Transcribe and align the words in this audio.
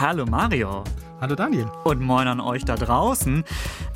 Hallo 0.00 0.24
Mario. 0.24 0.82
Hallo 1.20 1.34
Daniel. 1.34 1.70
Und 1.84 2.00
moin 2.00 2.26
an 2.26 2.40
euch 2.40 2.64
da 2.64 2.74
draußen. 2.74 3.44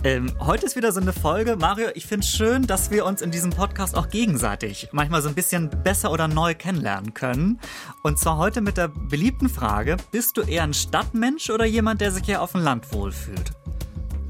Ähm, 0.04 0.30
heute 0.38 0.66
ist 0.66 0.76
wieder 0.76 0.92
so 0.92 1.00
eine 1.00 1.14
Folge. 1.14 1.56
Mario, 1.56 1.88
ich 1.94 2.04
finde 2.04 2.26
es 2.26 2.30
schön, 2.30 2.66
dass 2.66 2.90
wir 2.90 3.06
uns 3.06 3.22
in 3.22 3.30
diesem 3.30 3.48
Podcast 3.48 3.96
auch 3.96 4.10
gegenseitig 4.10 4.90
manchmal 4.92 5.22
so 5.22 5.30
ein 5.30 5.34
bisschen 5.34 5.70
besser 5.82 6.12
oder 6.12 6.28
neu 6.28 6.54
kennenlernen 6.54 7.14
können. 7.14 7.58
Und 8.02 8.18
zwar 8.18 8.36
heute 8.36 8.60
mit 8.60 8.76
der 8.76 8.88
beliebten 8.88 9.48
Frage, 9.48 9.96
bist 10.12 10.36
du 10.36 10.42
eher 10.42 10.64
ein 10.64 10.74
Stadtmensch 10.74 11.48
oder 11.48 11.64
jemand, 11.64 12.02
der 12.02 12.12
sich 12.12 12.28
eher 12.28 12.42
auf 12.42 12.52
dem 12.52 12.60
Land 12.60 12.92
wohlfühlt? 12.92 13.52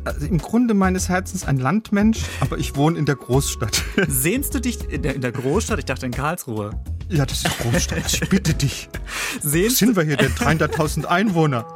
Also 0.04 0.26
im 0.26 0.38
Grunde 0.38 0.74
meines 0.74 1.08
Herzens 1.08 1.44
ein 1.44 1.58
Landmensch, 1.58 2.20
aber 2.38 2.56
ich 2.56 2.76
wohne 2.76 2.96
in 2.96 3.04
der 3.04 3.16
Großstadt. 3.16 3.82
Sehnst 4.06 4.54
du 4.54 4.60
dich 4.60 4.88
in 4.88 5.02
der, 5.02 5.16
in 5.16 5.22
der 5.22 5.32
Großstadt? 5.32 5.80
Ich 5.80 5.86
dachte 5.86 6.06
in 6.06 6.12
Karlsruhe. 6.12 6.70
Ja, 7.08 7.26
das 7.26 7.44
ist 7.44 7.58
Großstadt. 7.58 8.12
Ich 8.12 8.28
bitte 8.28 8.54
dich. 8.54 8.88
Wo 9.42 9.68
sind 9.68 9.96
wir 9.96 10.04
hier 10.04 10.16
denn? 10.16 10.32
300.000 10.32 11.04
Einwohner. 11.04 11.66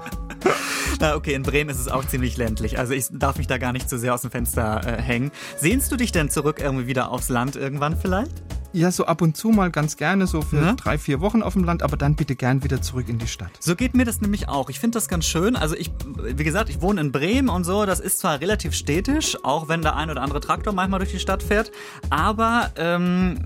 Na, 1.01 1.15
okay, 1.15 1.35
in 1.35 1.43
Bremen 1.43 1.71
ist 1.71 1.79
es 1.79 1.89
auch 1.89 2.05
ziemlich 2.05 2.37
ländlich. 2.37 2.79
Also 2.79 2.93
ich 2.93 3.07
darf 3.11 3.39
mich 3.39 3.47
da 3.47 3.59
gar 3.59 3.73
nicht 3.73 3.89
zu 3.89 3.99
sehr 3.99 4.15
aus 4.15 4.23
dem 4.23 4.31
Fenster 4.31 4.81
äh, 4.85 5.01
hängen. 5.01 5.31
Sehnst 5.57 5.93
du 5.93 5.97
dich 5.97 6.13
denn 6.13 6.31
zurück 6.31 6.61
irgendwie 6.61 6.87
wieder 6.87 7.11
aufs 7.11 7.29
Land 7.29 7.57
irgendwann 7.57 7.97
vielleicht? 7.97 8.43
Ja, 8.73 8.91
so 8.91 9.07
ab 9.07 9.23
und 9.23 9.35
zu 9.37 9.49
mal 9.49 9.71
ganz 9.71 9.97
gerne, 9.97 10.27
so 10.27 10.43
für 10.43 10.61
ja? 10.61 10.75
drei, 10.75 10.99
vier 10.99 11.21
Wochen 11.21 11.43
auf 11.43 11.55
dem 11.55 11.65
Land, 11.65 11.83
aber 11.83 11.97
dann 11.97 12.17
bitte 12.17 12.37
gern 12.37 12.63
wieder 12.63 12.83
zurück 12.83 13.09
in 13.09 13.19
die 13.19 13.27
Stadt. 13.27 13.51
So 13.61 13.75
geht 13.75 13.95
mir 13.95 14.05
das 14.05 14.21
nämlich 14.21 14.49
auch. 14.49 14.69
Ich 14.69 14.79
finde 14.79 14.97
das 14.97 15.09
ganz 15.09 15.25
schön. 15.25 15.57
Also 15.57 15.75
ich, 15.75 15.91
wie 16.17 16.45
gesagt, 16.45 16.69
ich 16.69 16.83
wohne 16.83 17.01
in 17.01 17.11
Bremen 17.11 17.49
und 17.49 17.65
so. 17.65 17.87
Das 17.87 17.99
ist 17.99 18.19
zwar 18.19 18.41
relativ 18.41 18.75
städtisch, 18.75 19.39
auch 19.43 19.69
wenn 19.69 19.81
der 19.81 19.97
ein 19.97 20.11
oder 20.11 20.21
andere 20.21 20.41
Traktor 20.41 20.75
manchmal 20.75 21.01
durch 21.01 21.13
die 21.13 21.19
Stadt 21.19 21.43
fährt, 21.43 21.73
aber 22.11 22.71
ähm, 22.77 23.39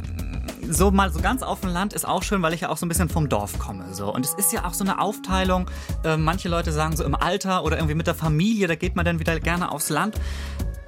so 0.68 0.90
mal 0.90 1.12
so 1.12 1.20
ganz 1.20 1.42
auf 1.42 1.60
dem 1.60 1.70
Land 1.70 1.92
ist 1.92 2.06
auch 2.06 2.22
schön, 2.22 2.42
weil 2.42 2.54
ich 2.54 2.62
ja 2.62 2.68
auch 2.68 2.76
so 2.76 2.86
ein 2.86 2.88
bisschen 2.88 3.08
vom 3.08 3.28
Dorf 3.28 3.58
komme. 3.58 3.94
So. 3.94 4.12
Und 4.12 4.24
es 4.24 4.34
ist 4.34 4.52
ja 4.52 4.64
auch 4.64 4.74
so 4.74 4.84
eine 4.84 5.00
Aufteilung. 5.00 5.70
Äh, 6.04 6.16
manche 6.16 6.48
Leute 6.48 6.72
sagen 6.72 6.96
so 6.96 7.04
im 7.04 7.14
Alter 7.14 7.64
oder 7.64 7.76
irgendwie 7.76 7.94
mit 7.94 8.06
der 8.06 8.14
Familie, 8.14 8.66
da 8.66 8.74
geht 8.74 8.96
man 8.96 9.04
dann 9.04 9.18
wieder 9.18 9.38
gerne 9.40 9.70
aufs 9.72 9.90
Land. 9.90 10.16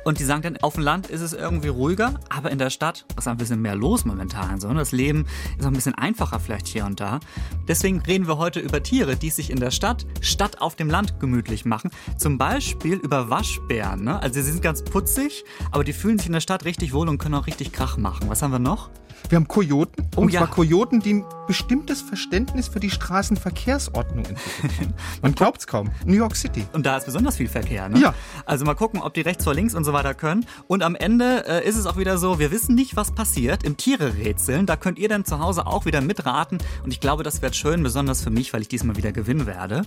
Und 0.05 0.19
die 0.19 0.25
sagen 0.25 0.43
dann, 0.43 0.59
auf 0.59 0.75
dem 0.75 0.83
Land 0.83 1.09
ist 1.09 1.23
es 1.23 1.33
irgendwie 1.33 1.69
ruhiger, 1.69 2.21
aber 2.29 2.51
in 2.51 2.59
der 2.59 2.69
Stadt 2.69 3.07
ist 3.17 3.27
ein 3.27 3.39
bisschen 3.39 3.63
mehr 3.63 3.75
los 3.75 4.05
momentan. 4.05 4.61
So. 4.61 4.73
Das 4.75 4.93
Leben 4.93 5.27
ist 5.59 5.65
auch 5.65 5.69
ein 5.69 5.73
bisschen 5.73 5.95
einfacher 5.95 6.39
vielleicht 6.41 6.67
hier 6.67 6.85
und 6.85 7.01
da. 7.01 7.21
Deswegen 7.67 8.01
reden 8.01 8.29
wir 8.29 8.37
heute 8.37 8.61
über 8.61 8.83
Tiere, 8.83 9.17
die 9.17 9.31
sich 9.31 9.51
in 9.51 9.61
der 9.61 9.71
Stadt 9.71 10.07
statt 10.21 10.61
auf 10.61 10.77
dem 10.77 10.91
Land 10.91 11.21
gemütlich 11.21 11.65
machen. 11.65 11.91
Zum 12.19 12.37
Beispiel 12.37 12.97
über 12.97 13.31
Waschbären. 13.31 14.05
Ne? 14.05 14.21
Also 14.21 14.35
sie 14.35 14.53
sind 14.53 14.63
ganz 14.63 14.85
putzig, 14.85 15.45
aber 15.71 15.85
die 15.85 15.95
fühlen 15.95 16.19
sich 16.19 16.27
in 16.27 16.35
der 16.35 16.41
Stadt 16.41 16.67
richtig 16.67 16.93
wohl 16.93 17.09
und 17.09 17.17
können 17.17 17.35
auch 17.35 17.47
richtig 17.47 17.73
Krach 17.73 17.97
machen. 17.97 18.29
Was 18.29 18.43
haben 18.43 18.53
wir 18.53 18.59
noch? 18.59 18.91
Wir 19.29 19.37
haben 19.37 19.49
Kojoten. 19.49 20.05
Und 20.17 20.27
oh, 20.27 20.29
zwar 20.29 20.43
ja. 20.43 20.47
Kojoten, 20.47 21.01
die 21.01 21.15
ein 21.15 21.25
bestimmtes 21.47 22.03
Verständnis 22.03 22.69
für 22.69 22.81
die 22.81 22.91
Straßenverkehrsordnung 22.91 24.25
entwickeln. 24.25 24.95
Man 25.23 25.35
glaubt 25.35 25.61
es 25.61 25.67
kaum. 25.67 25.91
New 26.05 26.15
York 26.15 26.37
City. 26.37 26.67
Und 26.73 26.87
da 26.87 26.97
ist 26.97 27.07
besonders 27.07 27.37
viel 27.37 27.49
Verkehr, 27.49 27.89
ne? 27.89 27.99
Ja. 27.99 28.15
Also 28.47 28.65
mal 28.65 28.75
gucken, 28.75 29.01
ob 29.01 29.15
die 29.15 29.23
rechts 29.23 29.45
vor 29.45 29.55
links 29.55 29.75
und 29.75 29.85
so 29.85 29.93
weiter 29.93 30.15
können. 30.15 30.47
Und 30.67 30.83
am 30.83 30.95
Ende 30.95 31.47
äh, 31.47 31.67
ist 31.67 31.77
es 31.77 31.87
auch 31.87 31.97
wieder 31.97 32.19
so, 32.19 32.39
wir 32.39 32.51
wissen 32.51 32.75
nicht, 32.75 32.97
was 32.97 33.13
passiert 33.13 33.63
im 33.65 33.77
Tiere-Rätseln. 33.77 34.67
Da 34.67 34.77
könnt 34.77 34.99
ihr 34.99 35.09
dann 35.09 35.25
zu 35.25 35.39
Hause 35.39 35.67
auch 35.67 35.87
wieder 35.87 36.01
mitraten. 36.01 36.59
Und 36.83 36.93
ich 36.93 37.01
glaube, 37.01 37.23
das 37.23 37.43
wird 37.43 37.57
schön, 37.57 37.83
besonders 37.83 38.23
für 38.23 38.31
mich, 38.31 38.53
weil 38.53 38.63
ich 38.63 38.69
diesmal 38.69 38.97
wieder 38.97 39.13
gewinnen 39.13 39.47
werde. 39.47 39.83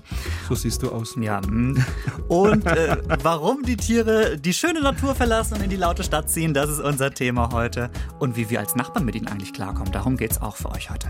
So 0.49 0.55
siehst 0.55 0.83
du 0.83 0.91
aus. 0.91 1.15
Ja. 1.19 1.41
Mm. 1.41 1.83
Und 2.27 2.65
äh, 2.65 2.97
warum 3.23 3.63
die 3.63 3.77
Tiere 3.77 4.37
die 4.37 4.53
schöne 4.53 4.81
Natur 4.81 5.15
verlassen 5.15 5.55
und 5.55 5.63
in 5.63 5.69
die 5.69 5.77
laute 5.77 6.03
Stadt 6.03 6.29
ziehen, 6.29 6.53
das 6.53 6.69
ist 6.69 6.79
unser 6.79 7.13
Thema 7.13 7.49
heute. 7.51 7.89
Und 8.19 8.35
wie 8.35 8.49
wir 8.49 8.59
als 8.59 8.75
Nachbarn 8.75 9.05
mit 9.05 9.15
ihnen 9.15 9.26
eigentlich 9.31 9.53
klarkommen. 9.53 9.91
Darum 9.91 10.17
geht 10.17 10.31
es 10.31 10.41
auch 10.41 10.55
für 10.55 10.71
euch 10.71 10.89
heute. 10.89 11.07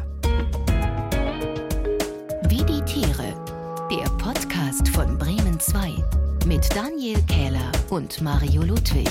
Wie 2.49 2.63
die 2.63 2.81
Tiere. 2.85 3.33
Der 3.89 4.09
Podcast 4.17 4.89
von 4.89 5.17
Bremen 5.17 5.59
2 5.59 5.93
mit 6.45 6.67
Daniel 6.75 7.21
Kähler 7.23 7.71
und 7.89 8.21
Mario 8.21 8.63
Ludwig. 8.63 9.07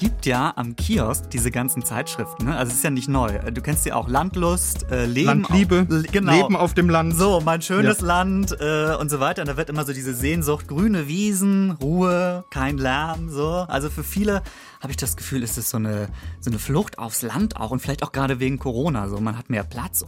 Es 0.00 0.08
gibt 0.08 0.24
ja 0.24 0.54
am 0.56 0.76
Kiosk 0.76 1.28
diese 1.28 1.50
ganzen 1.50 1.84
Zeitschriften. 1.84 2.46
Ne? 2.46 2.56
Also 2.56 2.70
es 2.70 2.78
ist 2.78 2.84
ja 2.84 2.88
nicht 2.88 3.10
neu. 3.10 3.38
Du 3.52 3.60
kennst 3.60 3.84
ja 3.84 3.96
auch 3.96 4.08
Landlust, 4.08 4.90
äh, 4.90 5.04
Leben, 5.04 5.26
Landliebe, 5.26 5.86
auf, 5.90 6.10
genau. 6.10 6.32
Leben 6.32 6.56
auf 6.56 6.72
dem 6.72 6.88
Land. 6.88 7.14
So, 7.14 7.42
mein 7.44 7.60
schönes 7.60 8.00
ja. 8.00 8.06
Land 8.06 8.56
äh, 8.60 8.94
und 8.98 9.10
so 9.10 9.20
weiter. 9.20 9.42
Und 9.42 9.48
da 9.48 9.58
wird 9.58 9.68
immer 9.68 9.84
so 9.84 9.92
diese 9.92 10.14
Sehnsucht, 10.14 10.68
grüne 10.68 11.06
Wiesen, 11.06 11.72
Ruhe, 11.72 12.46
kein 12.48 12.78
Lärm. 12.78 13.28
So, 13.28 13.50
also 13.50 13.90
für 13.90 14.02
viele 14.02 14.42
habe 14.80 14.90
ich 14.90 14.96
das 14.96 15.18
Gefühl, 15.18 15.42
ist 15.42 15.58
es 15.58 15.68
so 15.68 15.76
eine 15.76 16.08
so 16.40 16.50
eine 16.50 16.58
Flucht 16.58 16.98
aufs 16.98 17.20
Land 17.20 17.58
auch 17.58 17.70
und 17.70 17.80
vielleicht 17.80 18.02
auch 18.02 18.12
gerade 18.12 18.40
wegen 18.40 18.58
Corona. 18.58 19.06
So, 19.06 19.20
man 19.20 19.36
hat 19.36 19.50
mehr 19.50 19.64
Platz. 19.64 20.06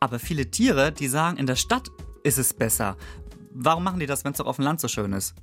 Aber 0.00 0.18
viele 0.18 0.50
Tiere, 0.50 0.90
die 0.90 1.08
sagen, 1.08 1.36
in 1.36 1.44
der 1.44 1.56
Stadt 1.56 1.90
ist 2.22 2.38
es 2.38 2.54
besser. 2.54 2.96
Warum 3.52 3.84
machen 3.84 4.00
die 4.00 4.06
das, 4.06 4.24
wenn 4.24 4.32
es 4.32 4.38
doch 4.38 4.46
auf 4.46 4.56
dem 4.56 4.64
Land 4.64 4.80
so 4.80 4.88
schön 4.88 5.12
ist? 5.12 5.34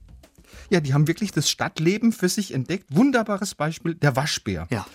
Ja, 0.70 0.80
die 0.80 0.94
haben 0.94 1.08
wirklich 1.08 1.32
das 1.32 1.50
Stadtleben 1.50 2.12
für 2.12 2.30
sich 2.30 2.54
entdeckt. 2.54 2.86
Wunderbares 2.90 3.56
Beispiel, 3.56 3.96
der 3.96 4.16
Waschbär. 4.16 4.68
Ja. 4.72 4.86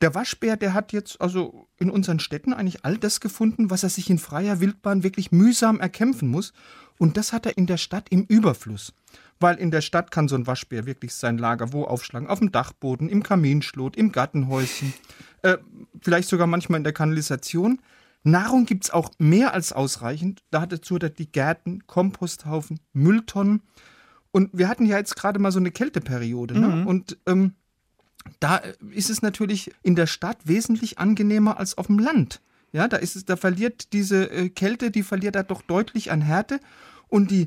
Der 0.00 0.14
Waschbär, 0.14 0.56
der 0.56 0.74
hat 0.74 0.92
jetzt 0.92 1.20
also 1.20 1.68
in 1.78 1.88
unseren 1.88 2.18
Städten 2.18 2.52
eigentlich 2.52 2.84
all 2.84 2.98
das 2.98 3.20
gefunden, 3.20 3.70
was 3.70 3.84
er 3.84 3.88
sich 3.88 4.10
in 4.10 4.18
freier 4.18 4.60
Wildbahn 4.60 5.02
wirklich 5.02 5.32
mühsam 5.32 5.80
erkämpfen 5.80 6.28
muss. 6.28 6.52
Und 6.98 7.16
das 7.16 7.32
hat 7.32 7.46
er 7.46 7.56
in 7.56 7.66
der 7.66 7.76
Stadt 7.76 8.08
im 8.10 8.24
Überfluss. 8.24 8.92
Weil 9.40 9.56
in 9.56 9.70
der 9.70 9.80
Stadt 9.80 10.10
kann 10.10 10.28
so 10.28 10.36
ein 10.36 10.46
Waschbär 10.46 10.86
wirklich 10.86 11.14
sein 11.14 11.38
Lager 11.38 11.72
wo 11.72 11.84
aufschlagen? 11.84 12.28
Auf 12.28 12.38
dem 12.38 12.52
Dachboden, 12.52 13.08
im 13.08 13.22
Kaminschlot, 13.22 13.96
im 13.96 14.12
Gartenhäuschen, 14.12 14.92
äh, 15.42 15.58
vielleicht 16.02 16.28
sogar 16.28 16.46
manchmal 16.46 16.78
in 16.78 16.84
der 16.84 16.92
Kanalisation. 16.92 17.80
Nahrung 18.22 18.64
gibt 18.64 18.84
es 18.84 18.90
auch 18.90 19.10
mehr 19.18 19.52
als 19.52 19.72
ausreichend. 19.72 20.42
Da 20.50 20.62
hat 20.62 20.72
dazu 20.72 20.98
die 20.98 21.30
Gärten, 21.30 21.86
Komposthaufen, 21.86 22.80
Mülltonnen. 22.92 23.62
Und 24.34 24.50
wir 24.52 24.66
hatten 24.66 24.84
ja 24.84 24.98
jetzt 24.98 25.14
gerade 25.14 25.38
mal 25.38 25.52
so 25.52 25.60
eine 25.60 25.70
Kälteperiode. 25.70 26.58
Ne? 26.58 26.66
Mhm. 26.66 26.86
Und 26.88 27.18
ähm, 27.24 27.52
da 28.40 28.56
ist 28.90 29.08
es 29.08 29.22
natürlich 29.22 29.70
in 29.84 29.94
der 29.94 30.08
Stadt 30.08 30.38
wesentlich 30.42 30.98
angenehmer 30.98 31.56
als 31.56 31.78
auf 31.78 31.86
dem 31.86 32.00
Land. 32.00 32.40
Ja, 32.72 32.88
da 32.88 32.96
ist 32.96 33.14
es, 33.14 33.24
da 33.24 33.36
verliert 33.36 33.92
diese 33.92 34.28
äh, 34.32 34.48
Kälte, 34.48 34.90
die 34.90 35.04
verliert 35.04 35.36
da 35.36 35.44
doch 35.44 35.62
deutlich 35.62 36.10
an 36.10 36.20
Härte. 36.20 36.58
Und 37.06 37.30
die 37.30 37.46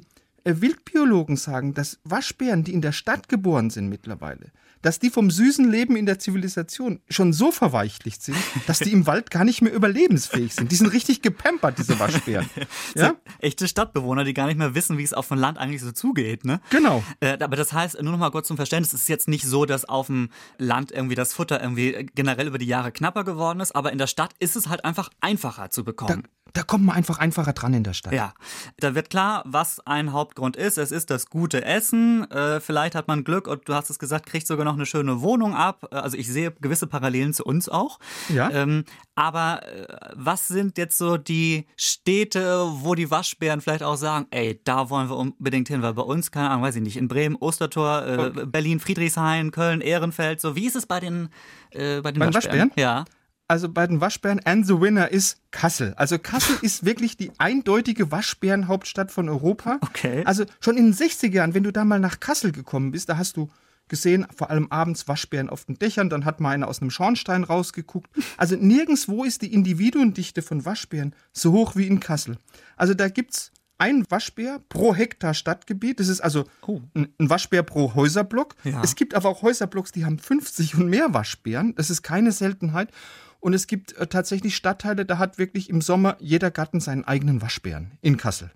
Wildbiologen 0.61 1.35
sagen, 1.35 1.73
dass 1.73 1.99
Waschbären, 2.03 2.63
die 2.63 2.73
in 2.73 2.81
der 2.81 2.91
Stadt 2.91 3.27
geboren 3.27 3.69
sind 3.69 3.89
mittlerweile, 3.89 4.51
dass 4.81 4.99
die 4.99 5.09
vom 5.09 5.29
süßen 5.29 5.69
Leben 5.69 5.95
in 5.95 6.05
der 6.05 6.19
Zivilisation 6.19 7.01
schon 7.09 7.33
so 7.33 7.51
verweichlicht 7.51 8.23
sind, 8.23 8.37
dass 8.67 8.79
die 8.79 8.91
im 8.91 9.07
Wald 9.07 9.31
gar 9.31 9.43
nicht 9.43 9.61
mehr 9.61 9.73
überlebensfähig 9.73 10.53
sind. 10.53 10.71
Die 10.71 10.75
sind 10.75 10.87
richtig 10.87 11.21
gepampert, 11.21 11.77
diese 11.77 11.99
Waschbären. 11.99 12.49
Ja? 12.95 13.15
echte 13.39 13.67
Stadtbewohner, 13.67 14.23
die 14.23 14.33
gar 14.33 14.47
nicht 14.47 14.57
mehr 14.57 14.73
wissen, 14.73 14.97
wie 14.97 15.03
es 15.03 15.13
auf 15.13 15.27
dem 15.27 15.37
Land 15.37 15.57
eigentlich 15.57 15.81
so 15.81 15.91
zugeht. 15.91 16.45
Ne? 16.45 16.61
Genau. 16.69 17.03
Äh, 17.19 17.37
aber 17.39 17.55
das 17.55 17.73
heißt, 17.73 18.01
nur 18.01 18.11
noch 18.11 18.19
mal 18.19 18.31
kurz 18.31 18.47
zum 18.47 18.57
Verständnis, 18.57 18.93
es 18.93 19.01
ist 19.01 19.09
jetzt 19.09 19.27
nicht 19.27 19.45
so, 19.45 19.65
dass 19.65 19.85
auf 19.85 20.07
dem 20.07 20.29
Land 20.57 20.91
irgendwie 20.91 21.15
das 21.15 21.33
Futter 21.33 21.61
irgendwie 21.61 22.07
generell 22.15 22.47
über 22.47 22.57
die 22.57 22.65
Jahre 22.65 22.91
knapper 22.91 23.23
geworden 23.23 23.59
ist, 23.59 23.75
aber 23.75 23.91
in 23.91 23.97
der 23.97 24.07
Stadt 24.07 24.33
ist 24.39 24.55
es 24.55 24.67
halt 24.67 24.85
einfach 24.85 25.09
einfacher 25.21 25.69
zu 25.69 25.83
bekommen. 25.83 26.23
Da 26.23 26.29
da 26.53 26.63
kommt 26.63 26.85
man 26.85 26.95
einfach 26.95 27.19
einfacher 27.19 27.53
dran 27.53 27.73
in 27.73 27.83
der 27.83 27.93
Stadt. 27.93 28.13
Ja, 28.13 28.33
da 28.79 28.95
wird 28.95 29.09
klar, 29.09 29.43
was 29.45 29.79
ein 29.85 30.13
Hauptgrund 30.13 30.55
ist. 30.55 30.77
Es 30.77 30.91
ist 30.91 31.09
das 31.09 31.29
gute 31.29 31.63
Essen. 31.65 32.29
Äh, 32.31 32.59
vielleicht 32.59 32.95
hat 32.95 33.07
man 33.07 33.23
Glück 33.23 33.47
und 33.47 33.67
du 33.67 33.73
hast 33.73 33.89
es 33.89 33.99
gesagt, 33.99 34.25
kriegt 34.25 34.47
sogar 34.47 34.65
noch 34.65 34.75
eine 34.75 34.85
schöne 34.85 35.21
Wohnung 35.21 35.55
ab. 35.55 35.87
Äh, 35.91 35.95
also 35.95 36.17
ich 36.17 36.27
sehe 36.27 36.51
gewisse 36.61 36.87
Parallelen 36.87 37.33
zu 37.33 37.43
uns 37.43 37.69
auch. 37.69 37.99
Ja. 38.29 38.49
Ähm, 38.51 38.85
aber 39.15 39.61
äh, 39.63 39.87
was 40.15 40.47
sind 40.47 40.77
jetzt 40.77 40.97
so 40.97 41.17
die 41.17 41.65
Städte, 41.75 42.67
wo 42.71 42.95
die 42.95 43.09
Waschbären 43.09 43.61
vielleicht 43.61 43.83
auch 43.83 43.97
sagen, 43.97 44.27
ey, 44.31 44.59
da 44.63 44.89
wollen 44.89 45.09
wir 45.09 45.17
unbedingt 45.17 45.67
hin, 45.67 45.81
weil 45.81 45.93
bei 45.93 46.03
uns, 46.03 46.31
keine 46.31 46.49
Ahnung, 46.49 46.63
weiß 46.63 46.75
ich 46.75 46.83
nicht, 46.83 46.97
in 46.97 47.07
Bremen, 47.07 47.35
Ostertor, 47.35 48.05
äh. 48.05 48.45
Berlin, 48.45 48.79
Friedrichshain, 48.79 49.51
Köln, 49.51 49.81
Ehrenfeld, 49.81 50.41
so 50.41 50.55
wie 50.55 50.65
ist 50.67 50.75
es 50.75 50.85
bei 50.85 50.99
den, 50.99 51.29
äh, 51.71 52.01
bei 52.01 52.11
den 52.11 52.21
Waschbären? 52.21 52.33
Waschbären? 52.33 52.71
Ja 52.75 53.05
also 53.47 53.69
bei 53.69 53.87
den 53.87 54.01
Waschbären, 54.01 54.41
and 54.45 54.67
the 54.67 54.79
winner 54.79 55.09
ist 55.09 55.39
Kassel. 55.51 55.93
Also 55.95 56.19
Kassel 56.19 56.57
ist 56.61 56.85
wirklich 56.85 57.17
die 57.17 57.31
eindeutige 57.37 58.11
Waschbärenhauptstadt 58.11 59.11
von 59.11 59.29
Europa. 59.29 59.77
Okay. 59.81 60.23
Also 60.25 60.45
schon 60.59 60.77
in 60.77 60.91
den 60.91 60.93
60er 60.93 61.31
Jahren, 61.31 61.53
wenn 61.53 61.63
du 61.63 61.71
da 61.71 61.85
mal 61.85 61.99
nach 61.99 62.19
Kassel 62.19 62.51
gekommen 62.51 62.91
bist, 62.91 63.09
da 63.09 63.17
hast 63.17 63.37
du 63.37 63.49
gesehen, 63.87 64.27
vor 64.35 64.49
allem 64.49 64.67
abends 64.69 65.07
Waschbären 65.07 65.49
auf 65.49 65.65
den 65.65 65.79
Dächern, 65.79 66.09
dann 66.09 66.25
hat 66.25 66.41
mal 66.41 66.51
einer 66.51 66.67
aus 66.67 66.81
einem 66.81 66.91
Schornstein 66.91 67.45
rausgeguckt. 67.45 68.09
Also 68.35 68.57
nirgendwo 68.57 69.23
ist 69.23 69.41
die 69.41 69.53
Individuendichte 69.53 70.41
von 70.41 70.65
Waschbären 70.65 71.15
so 71.31 71.53
hoch 71.53 71.75
wie 71.77 71.87
in 71.87 72.01
Kassel. 72.01 72.37
Also 72.75 72.93
da 72.93 73.07
gibt's 73.07 73.51
ein 73.77 74.05
Waschbär 74.09 74.59
pro 74.69 74.95
Hektar 74.95 75.33
Stadtgebiet. 75.33 75.99
Das 75.99 76.07
ist 76.07 76.21
also 76.21 76.45
oh. 76.65 76.81
ein 76.95 77.11
Waschbär 77.17 77.63
pro 77.63 77.93
Häuserblock. 77.93 78.55
Ja. 78.63 78.81
Es 78.83 78.95
gibt 78.95 79.13
aber 79.13 79.29
auch 79.29 79.41
Häuserblocks, 79.41 79.91
die 79.91 80.03
haben 80.03 80.19
50 80.19 80.75
und 80.75 80.89
mehr 80.89 81.13
Waschbären. 81.13 81.75
Das 81.75 81.89
ist 81.89 82.01
keine 82.01 82.31
Seltenheit. 82.31 82.89
Und 83.39 83.53
es 83.53 83.67
gibt 83.67 83.93
äh, 83.93 84.07
tatsächlich 84.07 84.55
Stadtteile, 84.55 85.05
da 85.05 85.17
hat 85.17 85.37
wirklich 85.37 85.69
im 85.69 85.81
Sommer 85.81 86.17
jeder 86.19 86.51
Garten 86.51 86.79
seinen 86.79 87.03
eigenen 87.03 87.41
Waschbären 87.41 87.97
in 88.01 88.17
Kassel. 88.17 88.51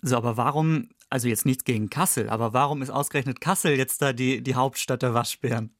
So, 0.00 0.16
aber 0.16 0.36
warum, 0.36 0.88
also 1.10 1.28
jetzt 1.28 1.46
nichts 1.46 1.64
gegen 1.64 1.90
Kassel, 1.90 2.28
aber 2.28 2.52
warum 2.52 2.82
ist 2.82 2.90
ausgerechnet 2.90 3.40
Kassel 3.40 3.76
jetzt 3.76 4.02
da 4.02 4.12
die, 4.12 4.42
die 4.42 4.54
Hauptstadt 4.54 5.02
der 5.02 5.14
Waschbären? 5.14 5.70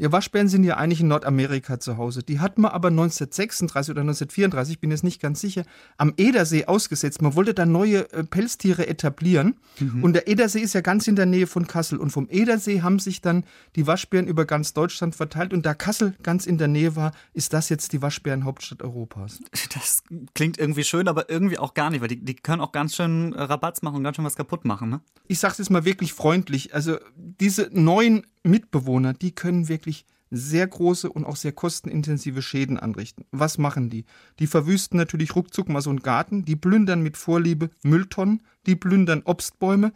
Ja, 0.00 0.12
Waschbären 0.12 0.46
sind 0.46 0.62
ja 0.62 0.76
eigentlich 0.76 1.00
in 1.00 1.08
Nordamerika 1.08 1.80
zu 1.80 1.96
Hause. 1.96 2.22
Die 2.22 2.38
hat 2.38 2.56
man 2.56 2.70
aber 2.70 2.86
1936 2.86 3.90
oder 3.90 4.02
1934, 4.02 4.74
ich 4.74 4.80
bin 4.80 4.92
jetzt 4.92 5.02
nicht 5.02 5.20
ganz 5.20 5.40
sicher, 5.40 5.64
am 5.96 6.14
Edersee 6.16 6.66
ausgesetzt. 6.66 7.20
Man 7.20 7.34
wollte 7.34 7.52
da 7.52 7.66
neue 7.66 8.10
äh, 8.12 8.22
Pelztiere 8.22 8.86
etablieren. 8.86 9.56
Mhm. 9.80 10.04
Und 10.04 10.12
der 10.12 10.28
Edersee 10.28 10.60
ist 10.60 10.72
ja 10.74 10.82
ganz 10.82 11.08
in 11.08 11.16
der 11.16 11.26
Nähe 11.26 11.48
von 11.48 11.66
Kassel. 11.66 11.98
Und 11.98 12.10
vom 12.10 12.28
Edersee 12.30 12.80
haben 12.80 13.00
sich 13.00 13.22
dann 13.22 13.42
die 13.74 13.88
Waschbären 13.88 14.28
über 14.28 14.44
ganz 14.44 14.72
Deutschland 14.72 15.16
verteilt. 15.16 15.52
Und 15.52 15.66
da 15.66 15.74
Kassel 15.74 16.14
ganz 16.22 16.46
in 16.46 16.58
der 16.58 16.68
Nähe 16.68 16.94
war, 16.94 17.10
ist 17.32 17.52
das 17.52 17.68
jetzt 17.68 17.92
die 17.92 18.00
Waschbärenhauptstadt 18.00 18.82
Europas. 18.82 19.40
Das 19.74 20.02
klingt 20.34 20.58
irgendwie 20.58 20.84
schön, 20.84 21.08
aber 21.08 21.28
irgendwie 21.28 21.58
auch 21.58 21.74
gar 21.74 21.90
nicht, 21.90 22.00
weil 22.00 22.08
die, 22.08 22.24
die 22.24 22.34
können 22.34 22.60
auch 22.62 22.72
ganz 22.72 22.94
schön 22.94 23.32
Rabatz 23.32 23.82
machen 23.82 23.96
und 23.96 24.04
ganz 24.04 24.16
schön 24.16 24.24
was 24.24 24.36
kaputt 24.36 24.64
machen. 24.64 24.90
Ne? 24.90 25.00
Ich 25.26 25.40
sag's 25.40 25.58
jetzt 25.58 25.70
mal 25.70 25.84
wirklich 25.84 26.12
freundlich. 26.12 26.74
Also 26.74 26.98
diese 27.16 27.68
neuen 27.72 28.24
Mitbewohner, 28.48 29.14
die 29.14 29.32
können 29.32 29.68
wirklich 29.68 30.04
sehr 30.30 30.66
große 30.66 31.10
und 31.10 31.24
auch 31.24 31.36
sehr 31.36 31.52
kostenintensive 31.52 32.42
Schäden 32.42 32.78
anrichten. 32.78 33.24
Was 33.30 33.58
machen 33.58 33.90
die? 33.90 34.04
Die 34.38 34.46
verwüsten 34.46 34.98
natürlich 34.98 35.34
ruckzuck 35.34 35.68
mal 35.68 35.80
so 35.80 35.90
einen 35.90 36.00
Garten, 36.00 36.44
die 36.44 36.56
plündern 36.56 37.02
mit 37.02 37.16
Vorliebe 37.16 37.70
Mülltonnen, 37.82 38.42
die 38.66 38.76
plündern 38.76 39.22
Obstbäume. 39.24 39.92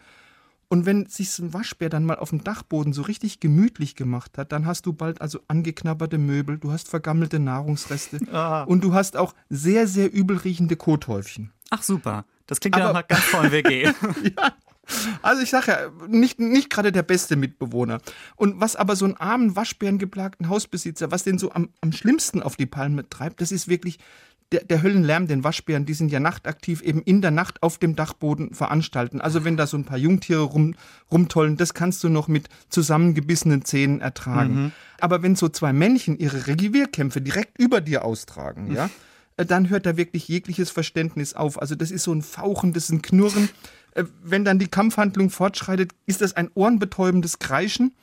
Und 0.68 0.86
wenn 0.86 1.04
sich 1.06 1.30
so 1.30 1.42
ein 1.42 1.52
Waschbär 1.52 1.90
dann 1.90 2.06
mal 2.06 2.16
auf 2.16 2.30
dem 2.30 2.44
Dachboden 2.44 2.94
so 2.94 3.02
richtig 3.02 3.40
gemütlich 3.40 3.94
gemacht 3.94 4.38
hat, 4.38 4.52
dann 4.52 4.64
hast 4.64 4.86
du 4.86 4.94
bald 4.94 5.20
also 5.20 5.40
angeknabberte 5.46 6.16
Möbel, 6.16 6.56
du 6.56 6.72
hast 6.72 6.88
vergammelte 6.88 7.38
Nahrungsreste 7.38 8.20
ah. 8.32 8.62
und 8.62 8.82
du 8.82 8.94
hast 8.94 9.18
auch 9.18 9.34
sehr, 9.50 9.86
sehr 9.86 10.10
übel 10.10 10.38
riechende 10.38 10.76
Kothäufchen. 10.76 11.52
Ach 11.68 11.82
super, 11.82 12.24
das 12.46 12.60
klingt 12.60 12.76
ja 12.76 12.84
nach 12.84 12.90
einer 12.90 13.02
ganz 13.02 13.30
tollen 13.30 13.52
WG. 13.52 13.82
ja, 14.36 14.54
also 15.22 15.42
ich 15.42 15.50
sage 15.50 15.70
ja, 15.70 16.06
nicht, 16.08 16.40
nicht 16.40 16.70
gerade 16.70 16.92
der 16.92 17.02
beste 17.02 17.36
Mitbewohner. 17.36 18.00
Und 18.36 18.60
was 18.60 18.76
aber 18.76 18.96
so 18.96 19.04
einen 19.04 19.16
armen, 19.16 19.54
waschbärengeplagten 19.56 20.48
Hausbesitzer, 20.48 21.10
was 21.10 21.24
den 21.24 21.38
so 21.38 21.52
am, 21.52 21.68
am 21.80 21.92
schlimmsten 21.92 22.42
auf 22.42 22.56
die 22.56 22.66
Palme 22.66 23.08
treibt, 23.08 23.40
das 23.40 23.52
ist 23.52 23.68
wirklich 23.68 23.98
der, 24.52 24.64
der 24.64 24.82
Höllenlärm, 24.82 25.26
den 25.26 25.44
Waschbären, 25.44 25.86
die 25.86 25.94
sind 25.94 26.12
ja 26.12 26.20
nachtaktiv, 26.20 26.82
eben 26.82 27.02
in 27.02 27.22
der 27.22 27.30
Nacht 27.30 27.62
auf 27.62 27.78
dem 27.78 27.96
Dachboden 27.96 28.54
veranstalten. 28.54 29.20
Also 29.20 29.44
wenn 29.44 29.56
da 29.56 29.66
so 29.66 29.76
ein 29.76 29.84
paar 29.84 29.98
Jungtiere 29.98 30.42
rum, 30.42 30.74
rumtollen, 31.10 31.56
das 31.56 31.74
kannst 31.74 32.04
du 32.04 32.08
noch 32.08 32.28
mit 32.28 32.48
zusammengebissenen 32.68 33.64
Zähnen 33.64 34.00
ertragen. 34.00 34.64
Mhm. 34.64 34.72
Aber 35.00 35.22
wenn 35.22 35.36
so 35.36 35.48
zwei 35.48 35.72
Männchen 35.72 36.18
ihre 36.18 36.46
Revierkämpfe 36.46 37.20
direkt 37.20 37.58
über 37.58 37.80
dir 37.80 38.04
austragen, 38.04 38.72
ja, 38.72 38.90
äh, 39.36 39.46
dann 39.46 39.70
hört 39.70 39.86
da 39.86 39.96
wirklich 39.96 40.28
jegliches 40.28 40.70
Verständnis 40.70 41.34
auf. 41.34 41.60
Also 41.60 41.74
das 41.74 41.90
ist 41.90 42.04
so 42.04 42.12
ein 42.12 42.22
Fauchen, 42.22 42.72
das 42.72 42.84
ist 42.84 42.90
ein 42.90 43.02
Knurren. 43.02 43.48
Äh, 43.94 44.04
wenn 44.22 44.44
dann 44.44 44.58
die 44.58 44.68
Kampfhandlung 44.68 45.30
fortschreitet, 45.30 45.92
ist 46.06 46.20
das 46.20 46.34
ein 46.34 46.50
ohrenbetäubendes 46.54 47.38
Kreischen. 47.38 47.94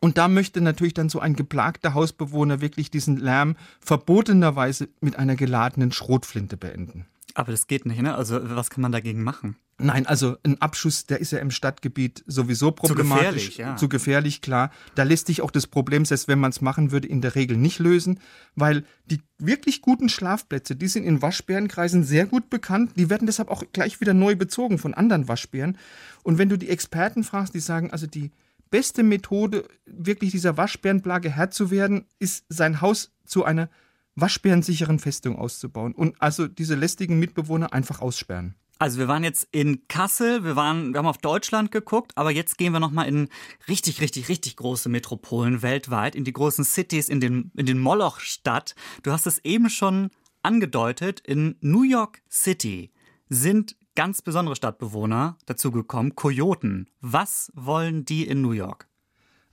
Und 0.00 0.16
da 0.16 0.28
möchte 0.28 0.60
natürlich 0.60 0.94
dann 0.94 1.10
so 1.10 1.20
ein 1.20 1.36
geplagter 1.36 1.92
Hausbewohner 1.92 2.60
wirklich 2.60 2.90
diesen 2.90 3.18
Lärm 3.18 3.56
verbotenerweise 3.80 4.88
mit 5.00 5.16
einer 5.16 5.36
geladenen 5.36 5.92
Schrotflinte 5.92 6.56
beenden. 6.56 7.06
Aber 7.34 7.52
das 7.52 7.66
geht 7.66 7.84
nicht, 7.86 8.00
ne? 8.00 8.14
Also 8.14 8.40
was 8.42 8.70
kann 8.70 8.80
man 8.80 8.92
dagegen 8.92 9.22
machen? 9.22 9.56
Nein, 9.82 10.06
also 10.06 10.36
ein 10.42 10.60
Abschuss, 10.60 11.06
der 11.06 11.20
ist 11.20 11.32
ja 11.32 11.38
im 11.38 11.50
Stadtgebiet 11.50 12.22
sowieso 12.26 12.72
problematisch. 12.72 13.16
Zu 13.16 13.24
gefährlich, 13.24 13.56
ja. 13.56 13.76
Zu 13.76 13.88
gefährlich, 13.88 14.40
klar. 14.42 14.70
Da 14.94 15.02
lässt 15.02 15.26
sich 15.26 15.42
auch 15.42 15.50
das 15.50 15.66
Problem, 15.66 16.04
selbst 16.04 16.28
wenn 16.28 16.38
man 16.38 16.50
es 16.50 16.60
machen 16.60 16.92
würde, 16.92 17.08
in 17.08 17.20
der 17.20 17.34
Regel 17.34 17.56
nicht 17.56 17.78
lösen, 17.78 18.20
weil 18.54 18.84
die 19.06 19.20
wirklich 19.38 19.82
guten 19.82 20.08
Schlafplätze, 20.08 20.76
die 20.76 20.88
sind 20.88 21.04
in 21.04 21.22
Waschbärenkreisen 21.22 22.04
sehr 22.04 22.26
gut 22.26 22.50
bekannt. 22.50 22.92
Die 22.96 23.10
werden 23.10 23.26
deshalb 23.26 23.50
auch 23.50 23.64
gleich 23.72 24.00
wieder 24.00 24.14
neu 24.14 24.36
bezogen 24.36 24.78
von 24.78 24.94
anderen 24.94 25.28
Waschbären. 25.28 25.78
Und 26.22 26.38
wenn 26.38 26.48
du 26.48 26.58
die 26.58 26.68
Experten 26.68 27.24
fragst, 27.24 27.54
die 27.54 27.60
sagen, 27.60 27.90
also 27.90 28.06
die 28.06 28.30
beste 28.70 29.02
Methode, 29.02 29.64
wirklich 29.86 30.30
dieser 30.30 30.56
Waschbärenplage 30.56 31.30
Herr 31.30 31.50
zu 31.50 31.70
werden, 31.70 32.06
ist 32.18 32.44
sein 32.48 32.80
Haus 32.80 33.12
zu 33.24 33.44
einer 33.44 33.68
waschbärensicheren 34.16 34.98
Festung 34.98 35.36
auszubauen 35.36 35.94
und 35.94 36.20
also 36.20 36.46
diese 36.46 36.74
lästigen 36.74 37.18
Mitbewohner 37.18 37.72
einfach 37.72 38.00
aussperren. 38.00 38.54
Also 38.80 38.98
wir 38.98 39.08
waren 39.08 39.24
jetzt 39.24 39.46
in 39.52 39.86
Kassel, 39.88 40.42
wir 40.42 40.56
waren, 40.56 40.94
wir 40.94 40.98
haben 41.00 41.06
auf 41.06 41.18
Deutschland 41.18 41.70
geguckt, 41.70 42.12
aber 42.14 42.30
jetzt 42.30 42.56
gehen 42.56 42.72
wir 42.72 42.80
nochmal 42.80 43.08
in 43.08 43.28
richtig, 43.68 44.00
richtig, 44.00 44.30
richtig 44.30 44.56
große 44.56 44.88
Metropolen 44.88 45.60
weltweit, 45.60 46.14
in 46.14 46.24
die 46.24 46.32
großen 46.32 46.64
Cities, 46.64 47.10
in 47.10 47.20
den, 47.20 47.52
in 47.54 47.66
den 47.66 47.78
Moloch-Stadt. 47.78 48.74
Du 49.02 49.12
hast 49.12 49.26
es 49.26 49.44
eben 49.44 49.68
schon 49.68 50.08
angedeutet, 50.42 51.20
in 51.20 51.56
New 51.60 51.82
York 51.82 52.22
City 52.30 52.90
sind 53.28 53.76
ganz 53.96 54.22
besondere 54.22 54.56
Stadtbewohner 54.56 55.36
dazugekommen, 55.44 56.16
Kojoten. 56.16 56.88
Was 57.02 57.52
wollen 57.54 58.06
die 58.06 58.26
in 58.26 58.40
New 58.40 58.52
York? 58.52 58.89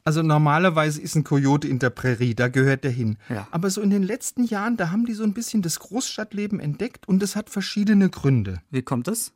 Also 0.08 0.22
normalerweise 0.22 1.02
ist 1.02 1.16
ein 1.16 1.26
Kojote 1.26 1.68
in 1.68 1.80
der 1.80 1.90
Prärie, 1.90 2.34
da 2.34 2.48
gehört 2.48 2.86
der 2.86 2.92
hin. 2.92 3.18
Ja. 3.28 3.46
Aber 3.52 3.70
so 3.70 3.82
in 3.82 3.90
den 3.90 4.04
letzten 4.04 4.46
Jahren, 4.46 4.78
da 4.78 4.90
haben 4.90 5.06
die 5.06 5.12
so 5.12 5.24
ein 5.24 5.34
bisschen 5.34 5.62
das 5.62 5.80
Großstadtleben 5.80 6.62
entdeckt 6.62 7.10
und 7.10 7.22
das 7.22 7.36
hat 7.36 7.50
verschiedene 7.50 8.10
Gründe. 8.10 8.62
Wie 8.70 8.84
kommt 8.84 9.10
es? 9.10 9.34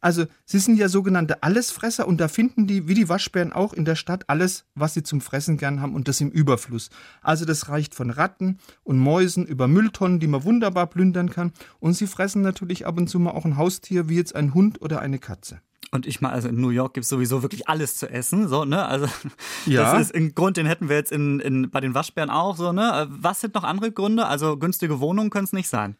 Also, 0.00 0.24
sie 0.44 0.58
sind 0.58 0.76
ja 0.76 0.88
sogenannte 0.88 1.42
Allesfresser 1.42 2.06
und 2.06 2.20
da 2.20 2.28
finden 2.28 2.66
die, 2.66 2.88
wie 2.88 2.94
die 2.94 3.08
Waschbären 3.08 3.52
auch 3.52 3.72
in 3.72 3.84
der 3.84 3.96
Stadt, 3.96 4.24
alles, 4.28 4.64
was 4.74 4.94
sie 4.94 5.02
zum 5.02 5.20
Fressen 5.20 5.56
gern 5.56 5.80
haben 5.80 5.94
und 5.94 6.08
das 6.08 6.20
im 6.20 6.30
Überfluss. 6.30 6.90
Also, 7.22 7.44
das 7.44 7.68
reicht 7.68 7.94
von 7.94 8.10
Ratten 8.10 8.58
und 8.82 8.98
Mäusen 8.98 9.46
über 9.46 9.68
Mülltonnen, 9.68 10.20
die 10.20 10.26
man 10.26 10.44
wunderbar 10.44 10.86
plündern 10.86 11.30
kann. 11.30 11.52
Und 11.78 11.94
sie 11.94 12.06
fressen 12.06 12.42
natürlich 12.42 12.86
ab 12.86 12.98
und 12.98 13.08
zu 13.08 13.18
mal 13.18 13.32
auch 13.32 13.44
ein 13.44 13.56
Haustier, 13.56 14.08
wie 14.08 14.16
jetzt 14.16 14.34
ein 14.34 14.54
Hund 14.54 14.80
oder 14.82 15.00
eine 15.00 15.18
Katze. 15.18 15.60
Und 15.92 16.06
ich 16.06 16.20
meine, 16.20 16.34
also 16.34 16.48
in 16.48 16.60
New 16.60 16.70
York 16.70 16.94
gibt 16.94 17.04
es 17.04 17.10
sowieso 17.10 17.42
wirklich 17.42 17.68
alles 17.68 17.96
zu 17.96 18.08
essen, 18.08 18.46
so, 18.46 18.64
ne? 18.64 18.84
Also 18.86 19.06
ja. 19.66 19.92
das 19.92 20.02
ist 20.02 20.14
ein 20.14 20.34
Grund, 20.34 20.56
den 20.56 20.66
hätten 20.66 20.88
wir 20.88 20.96
jetzt 20.96 21.10
in, 21.10 21.40
in, 21.40 21.70
bei 21.70 21.80
den 21.80 21.94
Waschbären 21.94 22.30
auch, 22.30 22.56
so, 22.56 22.72
ne? 22.72 23.08
Was 23.10 23.40
sind 23.40 23.54
noch 23.54 23.64
andere 23.64 23.90
Gründe? 23.90 24.26
Also 24.26 24.56
günstige 24.56 25.00
Wohnungen 25.00 25.30
können 25.30 25.44
es 25.44 25.52
nicht 25.52 25.68
sein. 25.68 25.96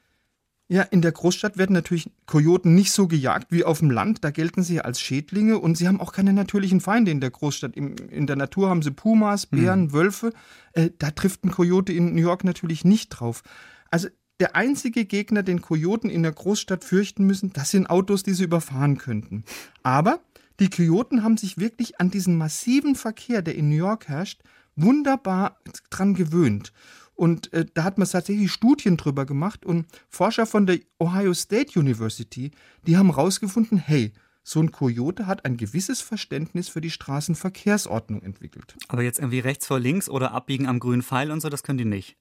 Ja, 0.72 0.82
in 0.82 1.02
der 1.02 1.10
Großstadt 1.10 1.58
werden 1.58 1.72
natürlich 1.72 2.12
Kojoten 2.26 2.76
nicht 2.76 2.92
so 2.92 3.08
gejagt 3.08 3.48
wie 3.50 3.64
auf 3.64 3.80
dem 3.80 3.90
Land. 3.90 4.22
Da 4.22 4.30
gelten 4.30 4.62
sie 4.62 4.80
als 4.80 5.00
Schädlinge 5.00 5.58
und 5.58 5.76
sie 5.76 5.88
haben 5.88 6.00
auch 6.00 6.12
keine 6.12 6.32
natürlichen 6.32 6.80
Feinde 6.80 7.10
in 7.10 7.20
der 7.20 7.32
Großstadt. 7.32 7.76
in 7.76 8.28
der 8.28 8.36
Natur 8.36 8.70
haben 8.70 8.80
sie 8.80 8.92
Pumas, 8.92 9.46
Bären, 9.46 9.86
mhm. 9.86 9.92
Wölfe. 9.92 10.32
Äh, 10.72 10.90
da 10.96 11.10
trifft 11.10 11.44
ein 11.44 11.50
Kojote 11.50 11.92
in 11.92 12.14
New 12.14 12.20
York 12.20 12.44
natürlich 12.44 12.84
nicht 12.84 13.08
drauf. 13.08 13.42
Also 13.90 14.10
der 14.38 14.54
einzige 14.54 15.06
Gegner, 15.06 15.42
den 15.42 15.60
Kojoten 15.60 16.08
in 16.08 16.22
der 16.22 16.30
Großstadt 16.30 16.84
fürchten 16.84 17.26
müssen, 17.26 17.52
das 17.52 17.72
sind 17.72 17.90
Autos, 17.90 18.22
die 18.22 18.34
sie 18.34 18.44
überfahren 18.44 18.96
könnten. 18.96 19.42
Aber 19.82 20.20
die 20.60 20.70
Kojoten 20.70 21.24
haben 21.24 21.36
sich 21.36 21.58
wirklich 21.58 21.98
an 21.98 22.12
diesen 22.12 22.38
massiven 22.38 22.94
Verkehr, 22.94 23.42
der 23.42 23.56
in 23.56 23.70
New 23.70 23.74
York 23.74 24.06
herrscht, 24.06 24.40
wunderbar 24.76 25.56
dran 25.90 26.14
gewöhnt. 26.14 26.72
Und 27.20 27.52
äh, 27.52 27.66
da 27.74 27.84
hat 27.84 27.98
man 27.98 28.08
tatsächlich 28.08 28.50
Studien 28.50 28.96
drüber 28.96 29.26
gemacht 29.26 29.66
und 29.66 29.84
Forscher 30.08 30.46
von 30.46 30.64
der 30.64 30.78
Ohio 30.98 31.34
State 31.34 31.78
University, 31.78 32.50
die 32.86 32.96
haben 32.96 33.14
herausgefunden, 33.14 33.76
hey, 33.76 34.14
so 34.42 34.58
ein 34.58 34.72
Kojote 34.72 35.26
hat 35.26 35.44
ein 35.44 35.58
gewisses 35.58 36.00
Verständnis 36.00 36.70
für 36.70 36.80
die 36.80 36.88
Straßenverkehrsordnung 36.88 38.22
entwickelt. 38.22 38.74
Aber 38.88 39.02
jetzt 39.02 39.18
irgendwie 39.18 39.40
rechts 39.40 39.66
vor 39.66 39.78
links 39.78 40.08
oder 40.08 40.32
abbiegen 40.32 40.66
am 40.66 40.80
grünen 40.80 41.02
Pfeil 41.02 41.30
und 41.30 41.42
so, 41.42 41.50
das 41.50 41.62
können 41.62 41.76
die 41.76 41.84
nicht. 41.84 42.16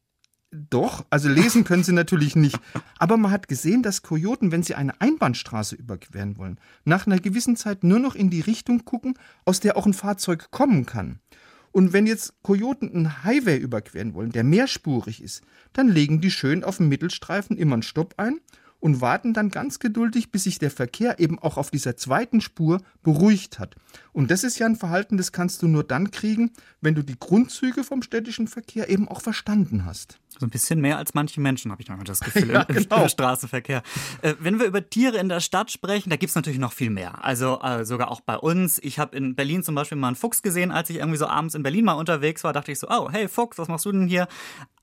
Doch, 0.51 1.05
also 1.09 1.29
lesen 1.29 1.63
können 1.63 1.85
sie 1.85 1.93
natürlich 1.93 2.35
nicht. 2.35 2.59
Aber 2.97 3.15
man 3.15 3.31
hat 3.31 3.47
gesehen, 3.47 3.83
dass 3.83 4.01
Kojoten, 4.01 4.51
wenn 4.51 4.63
sie 4.63 4.75
eine 4.75 4.99
Einbahnstraße 4.99 5.77
überqueren 5.77 6.35
wollen, 6.35 6.59
nach 6.83 7.07
einer 7.07 7.21
gewissen 7.21 7.55
Zeit 7.55 7.85
nur 7.85 7.99
noch 7.99 8.15
in 8.15 8.29
die 8.29 8.41
Richtung 8.41 8.83
gucken, 8.83 9.13
aus 9.45 9.61
der 9.61 9.77
auch 9.77 9.85
ein 9.85 9.93
Fahrzeug 9.93 10.51
kommen 10.51 10.85
kann. 10.85 11.21
Und 11.71 11.93
wenn 11.93 12.07
jetzt 12.07 12.33
Kojoten 12.41 12.89
einen 12.89 13.23
Highway 13.23 13.57
überqueren 13.57 14.13
wollen, 14.13 14.31
der 14.31 14.43
mehrspurig 14.43 15.21
ist, 15.21 15.43
dann 15.73 15.87
legen 15.87 16.21
die 16.21 16.31
schön 16.31 16.63
auf 16.63 16.77
dem 16.77 16.89
Mittelstreifen 16.89 17.57
immer 17.57 17.73
einen 17.73 17.83
Stopp 17.83 18.15
ein 18.17 18.39
und 18.79 19.01
warten 19.01 19.33
dann 19.33 19.49
ganz 19.49 19.79
geduldig, 19.79 20.31
bis 20.31 20.43
sich 20.43 20.59
der 20.59 20.71
Verkehr 20.71 21.19
eben 21.19 21.39
auch 21.39 21.57
auf 21.57 21.69
dieser 21.69 21.97
zweiten 21.97 22.41
Spur 22.41 22.81
beruhigt 23.03 23.59
hat. 23.59 23.75
Und 24.13 24.31
das 24.31 24.43
ist 24.43 24.59
ja 24.59 24.65
ein 24.65 24.75
Verhalten, 24.75 25.17
das 25.17 25.31
kannst 25.31 25.61
du 25.61 25.67
nur 25.67 25.83
dann 25.83 26.11
kriegen, 26.11 26.51
wenn 26.81 26.95
du 26.95 27.03
die 27.03 27.19
Grundzüge 27.19 27.83
vom 27.83 28.01
städtischen 28.01 28.47
Verkehr 28.47 28.89
eben 28.89 29.07
auch 29.07 29.21
verstanden 29.21 29.85
hast. 29.85 30.19
So 30.37 30.45
ein 30.45 30.49
bisschen 30.49 30.79
mehr 30.79 30.97
als 30.97 31.13
manche 31.13 31.41
Menschen, 31.41 31.71
habe 31.71 31.81
ich 31.81 31.89
manchmal 31.89 32.05
das 32.05 32.19
Gefühl, 32.21 32.51
ja, 32.51 32.61
im, 32.61 32.75
genau. 32.75 33.03
im 33.03 33.09
Straßenverkehr. 33.09 33.83
Äh, 34.21 34.35
wenn 34.39 34.59
wir 34.59 34.65
über 34.65 34.89
Tiere 34.89 35.17
in 35.17 35.27
der 35.27 35.41
Stadt 35.41 35.71
sprechen, 35.71 36.09
da 36.09 36.15
gibt 36.15 36.29
es 36.29 36.35
natürlich 36.35 36.59
noch 36.59 36.73
viel 36.73 36.89
mehr. 36.89 37.23
Also 37.23 37.59
äh, 37.61 37.83
sogar 37.83 38.09
auch 38.09 38.21
bei 38.21 38.37
uns. 38.37 38.79
Ich 38.81 38.99
habe 38.99 39.17
in 39.17 39.35
Berlin 39.35 39.63
zum 39.63 39.75
Beispiel 39.75 39.97
mal 39.97 40.07
einen 40.07 40.15
Fuchs 40.15 40.41
gesehen, 40.41 40.71
als 40.71 40.89
ich 40.89 40.97
irgendwie 40.97 41.17
so 41.17 41.27
abends 41.27 41.55
in 41.55 41.63
Berlin 41.63 41.85
mal 41.85 41.93
unterwegs 41.93 42.43
war, 42.43 42.53
dachte 42.53 42.71
ich 42.71 42.79
so, 42.79 42.87
oh, 42.89 43.09
hey 43.11 43.27
Fuchs, 43.27 43.57
was 43.57 43.67
machst 43.67 43.85
du 43.85 43.91
denn 43.91 44.07
hier? 44.07 44.27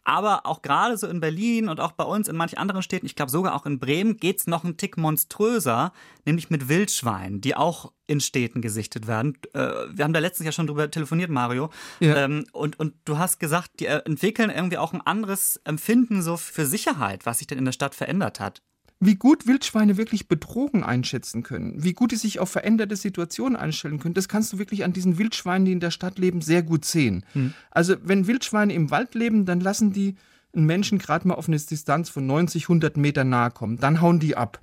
Aber 0.06 0.46
auch 0.46 0.62
gerade 0.62 0.96
so 0.96 1.08
in 1.08 1.18
Berlin 1.18 1.68
und 1.68 1.80
auch 1.80 1.90
bei 1.90 2.04
uns 2.04 2.28
in 2.28 2.36
manchen 2.36 2.58
anderen 2.58 2.80
Städten, 2.80 3.06
ich 3.06 3.16
glaube 3.16 3.32
sogar 3.32 3.56
auch 3.56 3.66
in 3.66 3.80
Bremen, 3.80 4.18
geht 4.18 4.38
es 4.38 4.46
noch 4.46 4.62
einen 4.62 4.76
Tick 4.76 4.96
monströser, 4.96 5.92
nämlich 6.24 6.48
mit 6.48 6.68
Wildschweinen, 6.68 7.40
die 7.40 7.56
auch 7.56 7.92
in 8.06 8.20
Städten 8.20 8.62
gesichtet 8.62 9.08
werden. 9.08 9.36
Äh, 9.52 9.68
wir 9.90 10.04
haben 10.04 10.12
da 10.12 10.20
letztens 10.20 10.46
ja 10.46 10.52
schon 10.52 10.68
drüber 10.68 10.88
telefoniert, 10.92 11.28
Mario. 11.28 11.70
Ja. 11.98 12.18
Ähm, 12.18 12.46
und, 12.52 12.78
und 12.78 12.94
du 13.04 13.18
hast 13.18 13.40
gesagt, 13.40 13.80
die 13.80 13.86
entwickeln 13.86 14.50
irgendwie 14.50 14.78
auch 14.78 14.92
ein 14.92 15.00
anderes 15.00 15.60
Empfinden 15.64 16.22
so 16.22 16.36
für 16.36 16.66
Sicherheit, 16.66 17.26
was 17.26 17.38
sich 17.38 17.48
denn 17.48 17.58
in 17.58 17.64
der 17.64 17.72
Stadt 17.72 17.96
verändert 17.96 18.38
hat. 18.38 18.62
Wie 18.98 19.16
gut 19.16 19.46
Wildschweine 19.46 19.96
wirklich 19.96 20.26
Bedrohungen 20.26 20.82
einschätzen 20.82 21.42
können, 21.42 21.82
wie 21.82 21.92
gut 21.92 22.12
die 22.12 22.16
sich 22.16 22.38
auf 22.38 22.50
veränderte 22.50 22.96
Situationen 22.96 23.56
einstellen 23.56 23.98
können, 23.98 24.14
das 24.14 24.28
kannst 24.28 24.52
du 24.52 24.58
wirklich 24.58 24.84
an 24.84 24.92
diesen 24.92 25.18
Wildschweinen, 25.18 25.66
die 25.66 25.72
in 25.72 25.80
der 25.80 25.90
Stadt 25.90 26.18
leben, 26.18 26.40
sehr 26.40 26.62
gut 26.62 26.84
sehen. 26.84 27.24
Hm. 27.32 27.52
Also 27.70 27.96
wenn 28.02 28.26
Wildschweine 28.26 28.72
im 28.72 28.90
Wald 28.90 29.14
leben, 29.14 29.44
dann 29.44 29.60
lassen 29.60 29.92
die 29.92 30.16
einen 30.54 30.64
Menschen 30.64 30.98
gerade 30.98 31.28
mal 31.28 31.34
auf 31.34 31.48
eine 31.48 31.58
Distanz 31.58 32.08
von 32.08 32.26
90, 32.26 32.64
100 32.64 32.96
Meter 32.96 33.24
nahe 33.24 33.50
kommen, 33.50 33.76
dann 33.78 34.00
hauen 34.00 34.18
die 34.18 34.36
ab. 34.36 34.60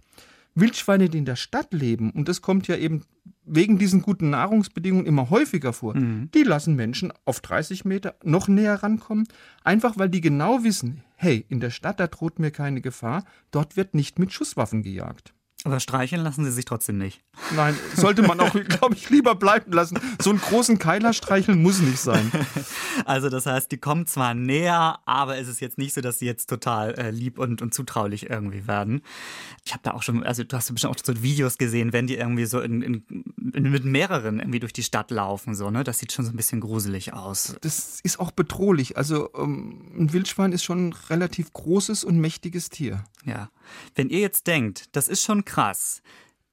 Wildschweine, 0.55 1.09
die 1.09 1.17
in 1.17 1.25
der 1.25 1.35
Stadt 1.35 1.73
leben, 1.73 2.11
und 2.11 2.27
das 2.27 2.41
kommt 2.41 2.67
ja 2.67 2.75
eben 2.75 3.03
wegen 3.45 3.77
diesen 3.77 4.01
guten 4.01 4.29
Nahrungsbedingungen 4.29 5.05
immer 5.05 5.29
häufiger 5.29 5.73
vor, 5.73 5.95
mhm. 5.95 6.29
die 6.33 6.43
lassen 6.43 6.75
Menschen 6.75 7.11
auf 7.25 7.41
30 7.41 7.85
Meter 7.85 8.15
noch 8.23 8.47
näher 8.47 8.81
rankommen, 8.81 9.27
einfach 9.63 9.97
weil 9.97 10.09
die 10.09 10.21
genau 10.21 10.63
wissen, 10.63 11.03
hey, 11.23 11.45
in 11.49 11.59
der 11.61 11.69
Stadt, 11.69 11.99
da 11.99 12.07
droht 12.07 12.37
mir 12.37 12.51
keine 12.51 12.81
Gefahr, 12.81 13.23
dort 13.51 13.77
wird 13.77 13.95
nicht 13.95 14.19
mit 14.19 14.33
Schusswaffen 14.33 14.83
gejagt. 14.83 15.33
Aber 15.65 15.79
streicheln 15.79 16.23
lassen 16.23 16.43
sie 16.43 16.51
sich 16.51 16.65
trotzdem 16.65 16.97
nicht. 16.97 17.21
Nein, 17.55 17.77
sollte 17.95 18.21
man 18.21 18.39
auch, 18.41 18.51
glaube 18.67 18.95
ich, 18.95 19.09
lieber 19.09 19.33
bleiben 19.35 19.71
lassen. 19.71 19.97
So 20.21 20.31
einen 20.31 20.41
großen 20.41 20.77
Keiler 20.77 21.13
streicheln 21.13 21.61
muss 21.61 21.79
nicht 21.79 21.99
sein. 21.99 22.31
Also 23.05 23.29
das 23.29 23.45
heißt, 23.47 23.71
die 23.71 23.77
kommen 23.77 24.05
zwar 24.05 24.33
näher, 24.33 24.99
aber 25.05 25.37
es 25.37 25.47
ist 25.47 25.59
jetzt 25.59 25.77
nicht 25.77 25.93
so, 25.93 26.01
dass 26.01 26.19
sie 26.19 26.25
jetzt 26.25 26.47
total 26.47 26.93
äh, 26.93 27.09
lieb 27.09 27.39
und, 27.39 27.61
und 27.61 27.73
zutraulich 27.73 28.29
irgendwie 28.29 28.67
werden. 28.67 29.01
Ich 29.65 29.73
habe 29.73 29.81
da 29.83 29.91
auch 29.91 30.03
schon, 30.03 30.23
also 30.23 30.43
du 30.43 30.55
hast 30.55 30.71
bestimmt 30.71 30.93
auch 30.93 30.99
so 31.03 31.21
Videos 31.21 31.57
gesehen, 31.57 31.91
wenn 31.91 32.07
die 32.07 32.15
irgendwie 32.15 32.45
so 32.45 32.61
in, 32.61 32.81
in, 32.81 33.03
in, 33.53 33.71
mit 33.71 33.83
mehreren 33.83 34.39
irgendwie 34.39 34.59
durch 34.59 34.73
die 34.73 34.83
Stadt 34.83 35.11
laufen, 35.11 35.55
so, 35.55 35.69
ne? 35.69 35.83
Das 35.83 35.99
sieht 35.99 36.11
schon 36.11 36.23
so 36.23 36.31
ein 36.31 36.37
bisschen 36.37 36.61
gruselig 36.61 37.13
aus. 37.13 37.55
Das 37.61 37.99
ist 38.01 38.19
auch 38.19 38.31
bedrohlich. 38.31 38.95
Also 38.95 39.29
ähm, 39.35 39.91
ein 39.97 40.13
Wildschwein 40.13 40.51
ist 40.51 40.63
schon 40.63 40.89
ein 40.89 40.93
relativ 41.09 41.51
großes 41.51 42.03
und 42.03 42.19
mächtiges 42.19 42.69
Tier. 42.69 43.03
Ja. 43.25 43.49
Wenn 43.95 44.09
ihr 44.09 44.19
jetzt 44.19 44.47
denkt, 44.47 44.95
das 44.95 45.07
ist 45.07 45.23
schon 45.23 45.45
krass, 45.45 46.01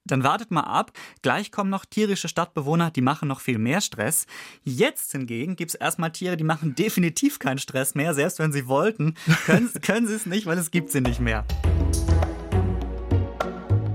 dann 0.05 0.23
wartet 0.23 0.51
mal 0.51 0.61
ab. 0.61 0.91
Gleich 1.21 1.51
kommen 1.51 1.69
noch 1.69 1.85
tierische 1.85 2.27
Stadtbewohner, 2.27 2.91
die 2.91 3.01
machen 3.01 3.27
noch 3.27 3.39
viel 3.39 3.57
mehr 3.57 3.81
Stress. 3.81 4.25
Jetzt 4.63 5.11
hingegen 5.11 5.55
gibt 5.55 5.71
es 5.71 5.75
erstmal 5.75 6.11
Tiere, 6.11 6.37
die 6.37 6.43
machen 6.43 6.75
definitiv 6.77 7.39
keinen 7.39 7.59
Stress 7.59 7.95
mehr. 7.95 8.13
Selbst 8.13 8.39
wenn 8.39 8.51
sie 8.51 8.67
wollten, 8.67 9.15
können, 9.45 9.71
können 9.81 10.07
sie 10.07 10.15
es 10.15 10.25
nicht, 10.25 10.45
weil 10.45 10.57
es 10.57 10.71
gibt 10.71 10.89
sie 10.89 11.01
nicht 11.01 11.19
mehr. 11.19 11.45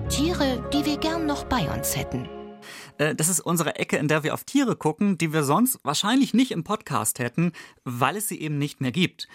Tiere, 0.09 0.69
die 0.73 0.85
wir 0.85 0.99
gern 0.99 1.27
noch 1.27 1.45
bei 1.45 1.69
uns 1.75 1.97
hätten. 1.97 2.29
Äh, 2.99 3.15
das 3.15 3.29
ist 3.29 3.41
unsere 3.41 3.77
Ecke, 3.77 3.97
in 3.97 4.09
der 4.09 4.23
wir 4.23 4.35
auf 4.35 4.45
Tiere 4.45 4.77
gucken, 4.77 5.19
die 5.19 5.33
wir 5.33 5.43
sonst 5.43 5.81
wahrscheinlich 5.83 6.35
nicht 6.35 6.53
im 6.53 6.65
Podcast 6.65 7.19
hätten, 7.19 7.53
weil 7.85 8.17
es 8.17 8.29
sie 8.29 8.41
eben 8.41 8.59
nicht 8.59 8.81
mehr 8.81 8.93
gibt. 8.93 9.29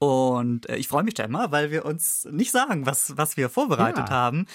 Und 0.00 0.66
äh, 0.70 0.76
ich 0.76 0.88
freue 0.88 1.04
mich 1.04 1.14
da 1.14 1.24
immer, 1.24 1.52
weil 1.52 1.70
wir 1.70 1.84
uns 1.84 2.26
nicht 2.30 2.50
sagen, 2.50 2.86
was, 2.86 3.16
was 3.18 3.36
wir 3.36 3.50
vorbereitet 3.50 4.08
ja. 4.08 4.10
haben. 4.10 4.46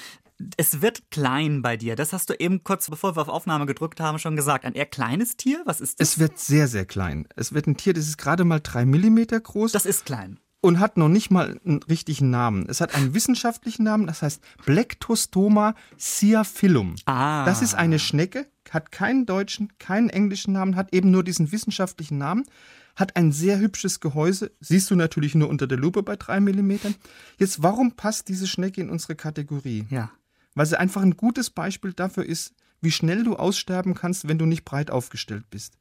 Es 0.57 0.81
wird 0.81 1.11
klein 1.11 1.61
bei 1.61 1.77
dir. 1.77 1.95
Das 1.95 2.13
hast 2.13 2.31
du 2.31 2.33
eben 2.33 2.63
kurz 2.63 2.89
bevor 2.89 3.15
wir 3.15 3.21
auf 3.21 3.29
Aufnahme 3.29 3.67
gedrückt 3.67 3.99
haben 3.99 4.17
schon 4.17 4.35
gesagt. 4.35 4.65
Ein 4.65 4.73
eher 4.73 4.87
kleines 4.87 5.37
Tier? 5.37 5.61
Was 5.65 5.81
ist 5.81 5.99
das? 5.99 6.09
Es 6.09 6.19
wird 6.19 6.39
sehr, 6.39 6.67
sehr 6.67 6.85
klein. 6.85 7.27
Es 7.35 7.53
wird 7.53 7.67
ein 7.67 7.77
Tier, 7.77 7.93
das 7.93 8.07
ist 8.07 8.17
gerade 8.17 8.43
mal 8.43 8.59
drei 8.59 8.85
Millimeter 8.85 9.39
groß. 9.39 9.71
Das 9.71 9.85
ist 9.85 10.05
klein. 10.05 10.39
Und 10.61 10.79
hat 10.79 10.97
noch 10.97 11.09
nicht 11.09 11.29
mal 11.29 11.61
einen 11.63 11.83
richtigen 11.83 12.31
Namen. 12.31 12.65
Es 12.67 12.81
hat 12.81 12.95
einen 12.95 13.13
wissenschaftlichen 13.13 13.83
Namen, 13.83 14.07
das 14.07 14.23
heißt 14.23 14.41
Blectostoma 14.65 15.75
ciaphyllum. 15.99 16.95
Ah. 17.05 17.45
Das 17.45 17.61
ist 17.61 17.75
eine 17.75 17.99
Schnecke, 17.99 18.47
hat 18.71 18.91
keinen 18.91 19.27
deutschen, 19.27 19.77
keinen 19.77 20.09
englischen 20.09 20.53
Namen, 20.53 20.75
hat 20.75 20.91
eben 20.91 21.11
nur 21.11 21.23
diesen 21.23 21.51
wissenschaftlichen 21.51 22.17
Namen 22.17 22.45
hat 22.95 23.15
ein 23.15 23.31
sehr 23.31 23.59
hübsches 23.59 23.99
Gehäuse, 23.99 24.51
siehst 24.59 24.89
du 24.89 24.95
natürlich 24.95 25.35
nur 25.35 25.49
unter 25.49 25.67
der 25.67 25.77
Lupe 25.77 26.03
bei 26.03 26.15
drei 26.15 26.39
Millimetern. 26.39 26.95
Jetzt, 27.37 27.61
warum 27.61 27.91
passt 27.91 28.29
diese 28.29 28.47
Schnecke 28.47 28.81
in 28.81 28.89
unsere 28.89 29.15
Kategorie? 29.15 29.85
Ja. 29.89 30.11
Weil 30.53 30.65
sie 30.65 30.79
einfach 30.79 31.01
ein 31.01 31.17
gutes 31.17 31.49
Beispiel 31.49 31.93
dafür 31.93 32.25
ist, 32.25 32.53
wie 32.81 32.91
schnell 32.91 33.23
du 33.23 33.35
aussterben 33.35 33.93
kannst, 33.93 34.27
wenn 34.27 34.37
du 34.37 34.45
nicht 34.45 34.63
breit 34.63 34.91
aufgestellt 34.91 35.49
bist. 35.49 35.77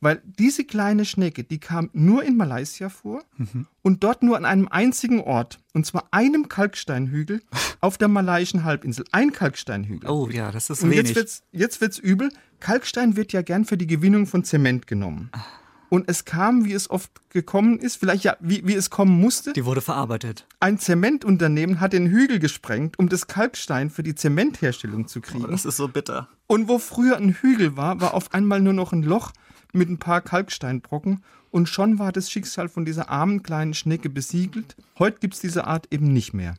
Weil 0.00 0.22
diese 0.24 0.64
kleine 0.64 1.04
Schnecke, 1.04 1.42
die 1.42 1.58
kam 1.58 1.90
nur 1.92 2.22
in 2.22 2.36
Malaysia 2.36 2.88
vor 2.88 3.24
mhm. 3.36 3.66
und 3.82 4.04
dort 4.04 4.22
nur 4.22 4.36
an 4.36 4.44
einem 4.44 4.68
einzigen 4.68 5.20
Ort, 5.20 5.58
und 5.72 5.86
zwar 5.86 6.08
einem 6.12 6.48
Kalksteinhügel 6.48 7.42
auf 7.80 7.98
der 7.98 8.06
malaiischen 8.08 8.62
Halbinsel. 8.62 9.06
Ein 9.10 9.32
Kalksteinhügel. 9.32 10.08
Oh 10.08 10.28
ja, 10.28 10.52
das 10.52 10.70
ist 10.70 10.82
und 10.82 10.90
wenig. 10.90 11.08
Jetzt 11.08 11.16
wird's, 11.16 11.42
jetzt 11.50 11.80
wird's 11.80 11.98
übel. 11.98 12.30
Kalkstein 12.60 13.16
wird 13.16 13.32
ja 13.32 13.42
gern 13.42 13.64
für 13.64 13.76
die 13.76 13.86
Gewinnung 13.86 14.26
von 14.26 14.44
Zement 14.44 14.86
genommen. 14.86 15.30
Ach. 15.32 15.58
Und 15.90 16.08
es 16.08 16.24
kam, 16.24 16.64
wie 16.64 16.72
es 16.72 16.90
oft 16.90 17.10
gekommen 17.30 17.78
ist, 17.78 17.96
vielleicht 17.96 18.24
ja, 18.24 18.36
wie, 18.40 18.66
wie 18.66 18.74
es 18.74 18.90
kommen 18.90 19.18
musste. 19.18 19.52
Die 19.52 19.64
wurde 19.64 19.80
verarbeitet. 19.80 20.46
Ein 20.60 20.78
Zementunternehmen 20.78 21.80
hat 21.80 21.92
den 21.92 22.08
Hügel 22.08 22.38
gesprengt, 22.38 22.98
um 22.98 23.08
das 23.08 23.26
Kalkstein 23.26 23.90
für 23.90 24.02
die 24.02 24.14
Zementherstellung 24.14 25.08
zu 25.08 25.20
kriegen. 25.20 25.44
Oh, 25.44 25.48
das 25.48 25.64
ist 25.64 25.76
so 25.76 25.88
bitter. 25.88 26.28
Und 26.46 26.68
wo 26.68 26.78
früher 26.78 27.16
ein 27.16 27.32
Hügel 27.32 27.76
war, 27.76 28.00
war 28.00 28.14
auf 28.14 28.34
einmal 28.34 28.60
nur 28.60 28.74
noch 28.74 28.92
ein 28.92 29.02
Loch 29.02 29.32
mit 29.72 29.88
ein 29.88 29.98
paar 29.98 30.20
Kalksteinbrocken. 30.20 31.22
Und 31.50 31.68
schon 31.68 31.98
war 31.98 32.12
das 32.12 32.30
Schicksal 32.30 32.68
von 32.68 32.84
dieser 32.84 33.08
armen 33.08 33.42
kleinen 33.42 33.74
Schnecke 33.74 34.10
besiegelt. 34.10 34.76
Heute 34.98 35.18
gibt 35.20 35.34
es 35.34 35.40
diese 35.40 35.66
Art 35.66 35.88
eben 35.90 36.12
nicht 36.12 36.34
mehr. 36.34 36.54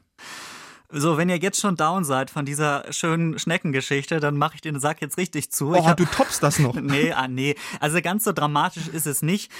So, 0.91 1.17
wenn 1.17 1.29
ihr 1.29 1.37
jetzt 1.37 1.59
schon 1.59 1.75
down 1.75 2.03
seid 2.03 2.31
von 2.31 2.45
dieser 2.45 2.91
schönen 2.91 3.37
Schneckengeschichte, 3.37 4.19
dann 4.19 4.37
mache 4.37 4.55
ich 4.55 4.61
den 4.61 4.79
Sack 4.79 5.01
jetzt 5.01 5.17
richtig 5.17 5.51
zu. 5.51 5.75
Oh, 5.75 5.85
hab, 5.85 5.97
du 5.97 6.05
toppst 6.05 6.41
das 6.41 6.57
noch. 6.57 6.73
nee, 6.81 7.11
ah, 7.11 7.27
nee. 7.27 7.55
Also 7.79 8.01
ganz 8.01 8.23
so 8.23 8.31
dramatisch 8.31 8.87
ist 8.87 9.05
es 9.05 9.21
nicht. 9.21 9.51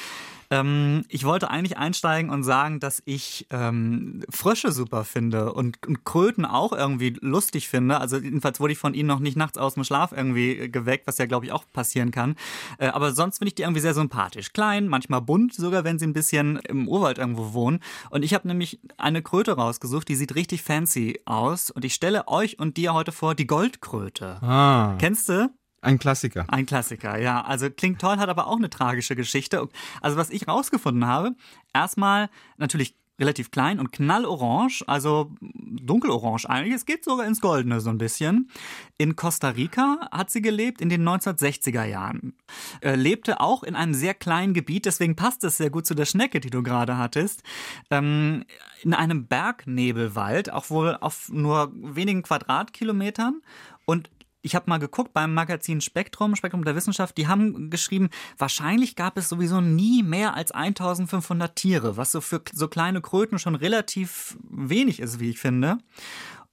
Ähm, 0.52 1.04
ich 1.10 1.26
wollte 1.26 1.50
eigentlich 1.50 1.78
einsteigen 1.78 2.32
und 2.32 2.44
sagen, 2.44 2.80
dass 2.80 3.02
ich 3.06 3.48
ähm, 3.52 4.24
Frösche 4.30 4.72
super 4.72 5.04
finde 5.04 5.54
und, 5.54 5.86
und, 5.86 6.06
Kröten 6.06 6.46
auch 6.46 6.74
irgendwie 6.74 7.16
lustig 7.22 7.70
finde. 7.70 8.00
Also 8.00 8.18
jedenfalls 8.18 8.60
wurde 8.60 8.74
ich 8.74 8.80
von 8.80 8.94
ihnen 8.94 9.08
noch 9.08 9.20
nicht 9.20 9.38
nachts 9.38 9.58
aus 9.58 9.76
dem 9.76 9.84
Schlaf 9.84 10.12
irgendwie 10.12 10.72
geweckt, 10.72 11.06
was 11.08 11.18
ja 11.18 11.26
glaube 11.28 11.46
ich 11.46 11.52
auch 11.52 11.66
passieren 11.72 12.12
kann. 12.12 12.36
Äh, 12.80 12.88
aber 12.88 13.14
sonst 13.14 13.38
finde 13.38 13.50
ich 13.50 13.56
die 13.56 13.64
irgendwie 13.64 13.82
sehr 13.82 13.94
sympathisch. 13.94 14.52
Klein, 14.54 14.88
manchmal 14.88 15.22
bunt, 15.22 15.54
sogar 15.54 15.84
wenn 15.84 16.00
sie 16.00 16.08
ein 16.08 16.14
bisschen 16.14 16.58
im 16.68 16.88
Urwald 16.88 17.20
irgendwo 17.20 17.54
wohnen. 17.54 17.80
Und 18.10 18.24
ich 18.24 18.34
habe 18.34 18.48
nämlich 18.48 18.80
eine 18.98 19.22
Kröte 19.22 19.52
rausgesucht, 19.52 20.08
die 20.08 20.16
sieht 20.16 20.36
richtig 20.36 20.64
fancy 20.64 21.22
aus. 21.26 21.70
Und 21.70 21.86
ich 21.86 21.94
stelle 21.94 22.28
euch 22.28 22.58
und 22.58 22.78
dir 22.78 22.94
heute 22.94 23.12
vor 23.12 23.36
die 23.36 23.48
Goldkröte. 23.48 24.42
Ah. 24.42 24.96
Kennst 24.98 25.30
du? 25.30 25.50
Ein 25.82 26.00
Klassiker. 26.00 26.46
Ein 26.48 26.66
Klassiker, 26.66 27.18
ja. 27.18 27.42
Also 27.42 27.70
klingt 27.70 28.00
toll, 28.00 28.18
hat 28.18 28.30
aber 28.30 28.48
auch 28.48 28.58
eine 28.58 28.70
tragische 28.70 29.16
Geschichte. 29.16 29.68
Also 30.02 30.18
was 30.18 30.30
ich 30.30 30.48
rausgefunden 30.48 31.06
habe, 31.06 31.36
erstmal 31.74 32.30
natürlich 32.58 32.96
relativ 33.20 33.52
klein 33.52 33.80
und 33.80 33.92
knallorange, 33.92 34.82
also 34.88 35.32
dunkelorange 35.42 36.50
eigentlich. 36.50 36.74
Es 36.74 36.86
geht 36.86 37.04
sogar 37.04 37.28
ins 37.28 37.42
Goldene 37.42 37.82
so 37.82 37.90
ein 37.90 37.98
bisschen. 37.98 38.50
In 38.98 39.16
Costa 39.16 39.50
Rica 39.50 40.08
hat 40.12 40.32
sie 40.32 40.42
gelebt 40.42 40.82
in 40.82 40.90
den 40.90 41.08
1960er 41.08 41.84
Jahren. 41.84 42.34
Äh, 42.82 42.96
lebte 42.96 43.42
auch 43.42 43.64
in 43.64 43.76
einem 43.76 43.94
sehr 43.94 44.14
kleinen 44.14 44.54
Gebiet, 44.54 44.86
deswegen 44.86 45.16
passt 45.16 45.44
es 45.44 45.58
sehr 45.58 45.70
gut 45.70 45.86
zu 45.86 45.96
der 45.96 46.06
Schnecke, 46.06 46.40
die 46.40 46.50
du 46.50 46.64
gerade 46.64 46.98
hattest. 46.98 47.44
Ähm, 47.92 48.46
in 48.82 48.94
einem 48.94 49.28
Bergnebelwald, 49.28 50.52
auch 50.52 50.70
wohl 50.70 50.98
auf 51.00 51.30
nur 51.30 51.72
wenigen 51.74 52.24
Quadratkilometern. 52.24 53.42
Und 53.86 54.10
ich 54.42 54.56
habe 54.56 54.70
mal 54.70 54.78
geguckt 54.78 55.14
beim 55.14 55.34
Magazin 55.34 55.82
Spektrum, 55.82 56.36
Spektrum 56.36 56.64
der 56.64 56.76
Wissenschaft, 56.76 57.18
die 57.18 57.28
haben 57.28 57.70
geschrieben, 57.70 58.10
wahrscheinlich 58.38 58.96
gab 58.96 59.18
es 59.18 59.30
sowieso 59.30 59.62
nie 59.62 60.04
mehr 60.04 60.36
als 60.36 60.52
1500 60.52 61.56
Tiere, 61.56 61.98
was 61.98 62.12
so 62.12 62.22
für 62.22 62.42
so 62.54 62.68
kleine 62.68 63.02
Kröten 63.02 63.40
schon 63.40 63.56
relativ 63.56 64.38
wenig 64.50 65.00
ist, 65.00 65.20
wie 65.20 65.30
ich 65.30 65.40
finde. 65.40 65.80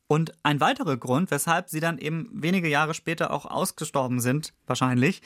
Und 0.09 0.35
ein 0.45 0.61
weiterer 0.61 0.97
Grund, 0.97 1.33
weshalb 1.33 1.69
sie 1.69 1.81
dann 1.81 1.99
eben 1.99 2.31
wenige 2.33 2.69
Jahre 2.69 2.95
später 2.95 3.33
auch 3.33 3.45
ausgestorben 3.45 4.21
sind, 4.21 4.53
wahrscheinlich, 4.67 5.21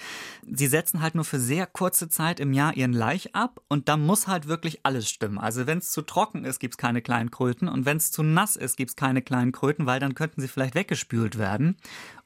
sie 0.50 0.68
setzen 0.68 1.02
halt 1.02 1.14
nur 1.14 1.24
für 1.24 1.38
sehr 1.38 1.66
kurze 1.66 2.08
Zeit 2.08 2.40
im 2.40 2.54
Jahr 2.54 2.74
ihren 2.74 2.94
Laich 2.94 3.34
ab 3.34 3.60
und 3.68 3.90
da 3.90 3.98
muss 3.98 4.26
halt 4.26 4.48
wirklich 4.48 4.80
alles 4.84 5.10
stimmen. 5.10 5.38
Also 5.38 5.66
wenn 5.66 5.78
es 5.78 5.90
zu 5.90 6.00
trocken 6.00 6.46
ist, 6.46 6.60
gibt's 6.60 6.78
keine 6.78 7.02
kleinen 7.02 7.30
Kröten 7.30 7.68
und 7.68 7.84
wenn 7.84 7.98
es 7.98 8.10
zu 8.10 8.22
nass 8.22 8.56
ist, 8.56 8.78
gibt's 8.78 8.96
keine 8.96 9.20
kleinen 9.20 9.52
Kröten, 9.52 9.84
weil 9.84 10.00
dann 10.00 10.14
könnten 10.14 10.40
sie 10.40 10.48
vielleicht 10.48 10.74
weggespült 10.74 11.36
werden. 11.36 11.76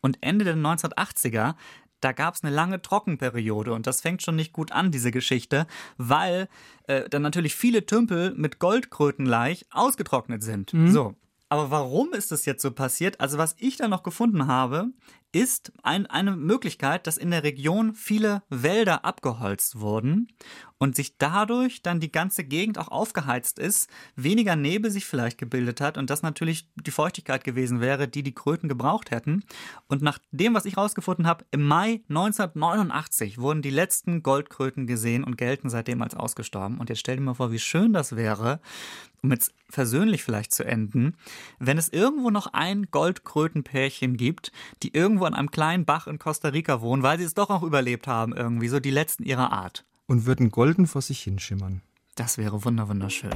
Und 0.00 0.18
Ende 0.20 0.44
der 0.44 0.56
1980er 0.56 1.54
da 2.00 2.12
gab 2.12 2.34
es 2.34 2.44
eine 2.44 2.54
lange 2.54 2.82
Trockenperiode 2.82 3.73
und 3.73 3.87
das 3.87 4.02
fängt 4.02 4.23
schon 4.23 4.37
nicht 4.37 4.52
gut 4.52 4.73
an, 4.73 4.90
diese 4.90 5.11
Geschichte, 5.11 5.66
weil 5.96 6.49
äh, 6.87 7.08
dann 7.08 7.23
natürlich 7.23 7.54
viele 7.54 7.87
Tümpel 7.87 8.34
mit 8.37 8.58
Goldkrötenlaich 8.58 9.64
ausgetrocknet 9.70 10.42
sind. 10.42 10.75
Mhm. 10.75 10.90
So, 10.90 11.14
aber 11.54 11.70
warum 11.70 12.12
ist 12.12 12.32
das 12.32 12.46
jetzt 12.46 12.62
so 12.62 12.73
passiert? 12.73 13.20
Also 13.20 13.38
was 13.38 13.54
ich 13.58 13.76
da 13.76 13.87
noch 13.87 14.02
gefunden 14.02 14.49
habe, 14.49 14.88
ist 15.30 15.73
ein, 15.84 16.06
eine 16.06 16.34
Möglichkeit, 16.34 17.06
dass 17.06 17.16
in 17.16 17.30
der 17.30 17.44
Region 17.44 17.94
viele 17.94 18.42
Wälder 18.49 19.04
abgeholzt 19.04 19.78
wurden 19.78 20.26
und 20.78 20.97
sich 20.97 21.16
dadurch 21.19 21.83
dann 21.83 22.00
die 22.00 22.11
ganze 22.11 22.45
Gegend 22.45 22.78
auch 22.78 22.88
aufgeheizt 22.88 23.59
ist, 23.59 23.88
weniger 24.16 24.57
Nebel 24.57 24.90
sich 24.90 25.07
vielleicht 25.07 25.38
gebildet 25.38 25.81
hat 25.81 25.97
und 25.97 26.11
das 26.11 26.23
natürlich 26.23 26.69
die 26.75 26.90
Feuchtigkeit 26.90 27.45
gewesen 27.45 27.81
wäre, 27.81 28.09
die 28.09 28.23
die 28.23 28.35
Kröten 28.35 28.69
gebraucht 28.69 29.11
hätten. 29.11 29.45
Und 29.87 30.02
nach 30.02 30.19
dem, 30.33 30.54
was 30.54 30.64
ich 30.64 30.76
rausgefunden 30.76 31.26
habe, 31.26 31.45
im 31.50 31.66
Mai 31.66 32.02
1989 32.09 33.38
wurden 33.38 33.62
die 33.62 33.71
letzten 33.71 34.23
Goldkröten 34.23 34.87
gesehen 34.87 35.25
und 35.25 35.38
gelten 35.38 35.71
seitdem 35.71 36.02
als 36.02 36.14
ausgestorben. 36.14 36.78
Und 36.78 36.88
jetzt 36.88 37.00
stell 37.00 37.16
dir 37.16 37.23
mal 37.23 37.35
vor, 37.35 37.52
wie 37.52 37.59
schön 37.59 37.93
das 37.93 38.16
wäre, 38.16 38.61
um 39.23 39.31
jetzt 39.31 39.54
versöhnlich 39.71 40.23
vielleicht 40.23 40.52
zu 40.52 40.64
enden, 40.64 41.16
wenn 41.59 41.78
es 41.78 41.88
irgendwo 41.88 42.31
noch 42.31 42.52
ein 42.52 42.88
Goldkrötenpärchen 42.90 44.16
gibt, 44.16 44.52
die 44.83 44.95
irgendwo 44.95 45.25
an 45.25 45.35
einem 45.35 45.50
kleinen 45.50 45.85
Bach 45.85 46.07
in 46.07 46.19
Costa 46.19 46.49
Rica 46.49 46.83
wohnen, 46.83 47.02
weil 47.02 47.19
sie 47.19 47.25
es 47.25 47.35
doch 47.35 47.50
auch 47.50 47.62
überlebt 47.62 48.07
haben, 48.07 48.35
irgendwie 48.35 48.69
so 48.69 48.81
die 48.81 48.90
letzten 48.90 49.25
ihrer 49.25 49.50
Art. 49.52 49.85
Und 50.06 50.26
würden 50.26 50.50
golden 50.50 50.87
vor 50.87 51.02
sich 51.02 51.23
hinschimmern. 51.23 51.82
Das 52.14 52.38
wäre 52.38 52.64
wunderschön. 52.64 53.30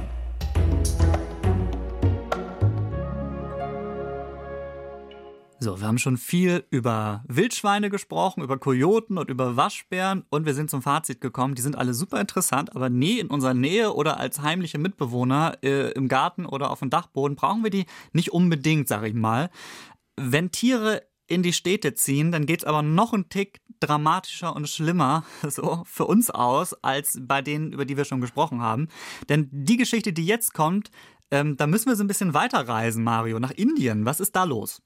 So, 5.61 5.81
wir 5.81 5.87
haben 5.87 5.97
schon 5.97 6.15
viel 6.15 6.63
über 6.69 7.25
Wildschweine 7.27 7.89
gesprochen, 7.89 8.43
über 8.43 8.57
Kojoten 8.57 9.17
und 9.17 9.29
über 9.29 9.57
Waschbären 9.57 10.23
und 10.29 10.45
wir 10.45 10.53
sind 10.53 10.69
zum 10.69 10.81
Fazit 10.81 11.19
gekommen. 11.19 11.53
Die 11.53 11.61
sind 11.61 11.77
alle 11.77 11.93
super 11.93 12.21
interessant, 12.21 12.73
aber 12.77 12.89
nie 12.89 13.19
in 13.19 13.27
unserer 13.27 13.53
Nähe 13.53 13.93
oder 13.93 14.21
als 14.21 14.41
heimliche 14.41 14.77
Mitbewohner 14.77 15.57
äh, 15.61 15.91
im 15.91 16.07
Garten 16.07 16.45
oder 16.45 16.71
auf 16.71 16.79
dem 16.79 16.89
Dachboden 16.89 17.35
brauchen 17.35 17.61
wir 17.61 17.71
die 17.71 17.87
nicht 18.13 18.31
unbedingt, 18.31 18.87
sag 18.87 19.03
ich 19.03 19.13
mal. 19.13 19.49
Wenn 20.15 20.51
Tiere 20.51 21.01
in 21.29 21.43
die 21.43 21.53
Städte 21.53 21.93
ziehen, 21.93 22.31
dann 22.31 22.45
geht's 22.45 22.63
aber 22.63 22.81
noch 22.81 23.13
einen 23.13 23.29
Tick 23.29 23.61
dramatischer 23.79 24.55
und 24.55 24.67
schlimmer 24.67 25.23
so 25.47 25.83
für 25.85 26.05
uns 26.05 26.29
aus 26.29 26.73
als 26.83 27.17
bei 27.21 27.41
denen, 27.41 27.71
über 27.71 27.85
die 27.85 27.97
wir 27.97 28.05
schon 28.05 28.21
gesprochen 28.21 28.61
haben. 28.61 28.87
Denn 29.29 29.47
die 29.51 29.77
Geschichte, 29.77 30.13
die 30.13 30.25
jetzt 30.25 30.53
kommt, 30.53 30.91
ähm, 31.31 31.57
da 31.57 31.67
müssen 31.67 31.87
wir 31.87 31.95
so 31.95 32.03
ein 32.03 32.07
bisschen 32.07 32.33
weiterreisen, 32.33 33.03
Mario, 33.03 33.39
nach 33.39 33.51
Indien. 33.51 34.05
Was 34.05 34.19
ist 34.19 34.35
da 34.35 34.43
los? 34.43 34.81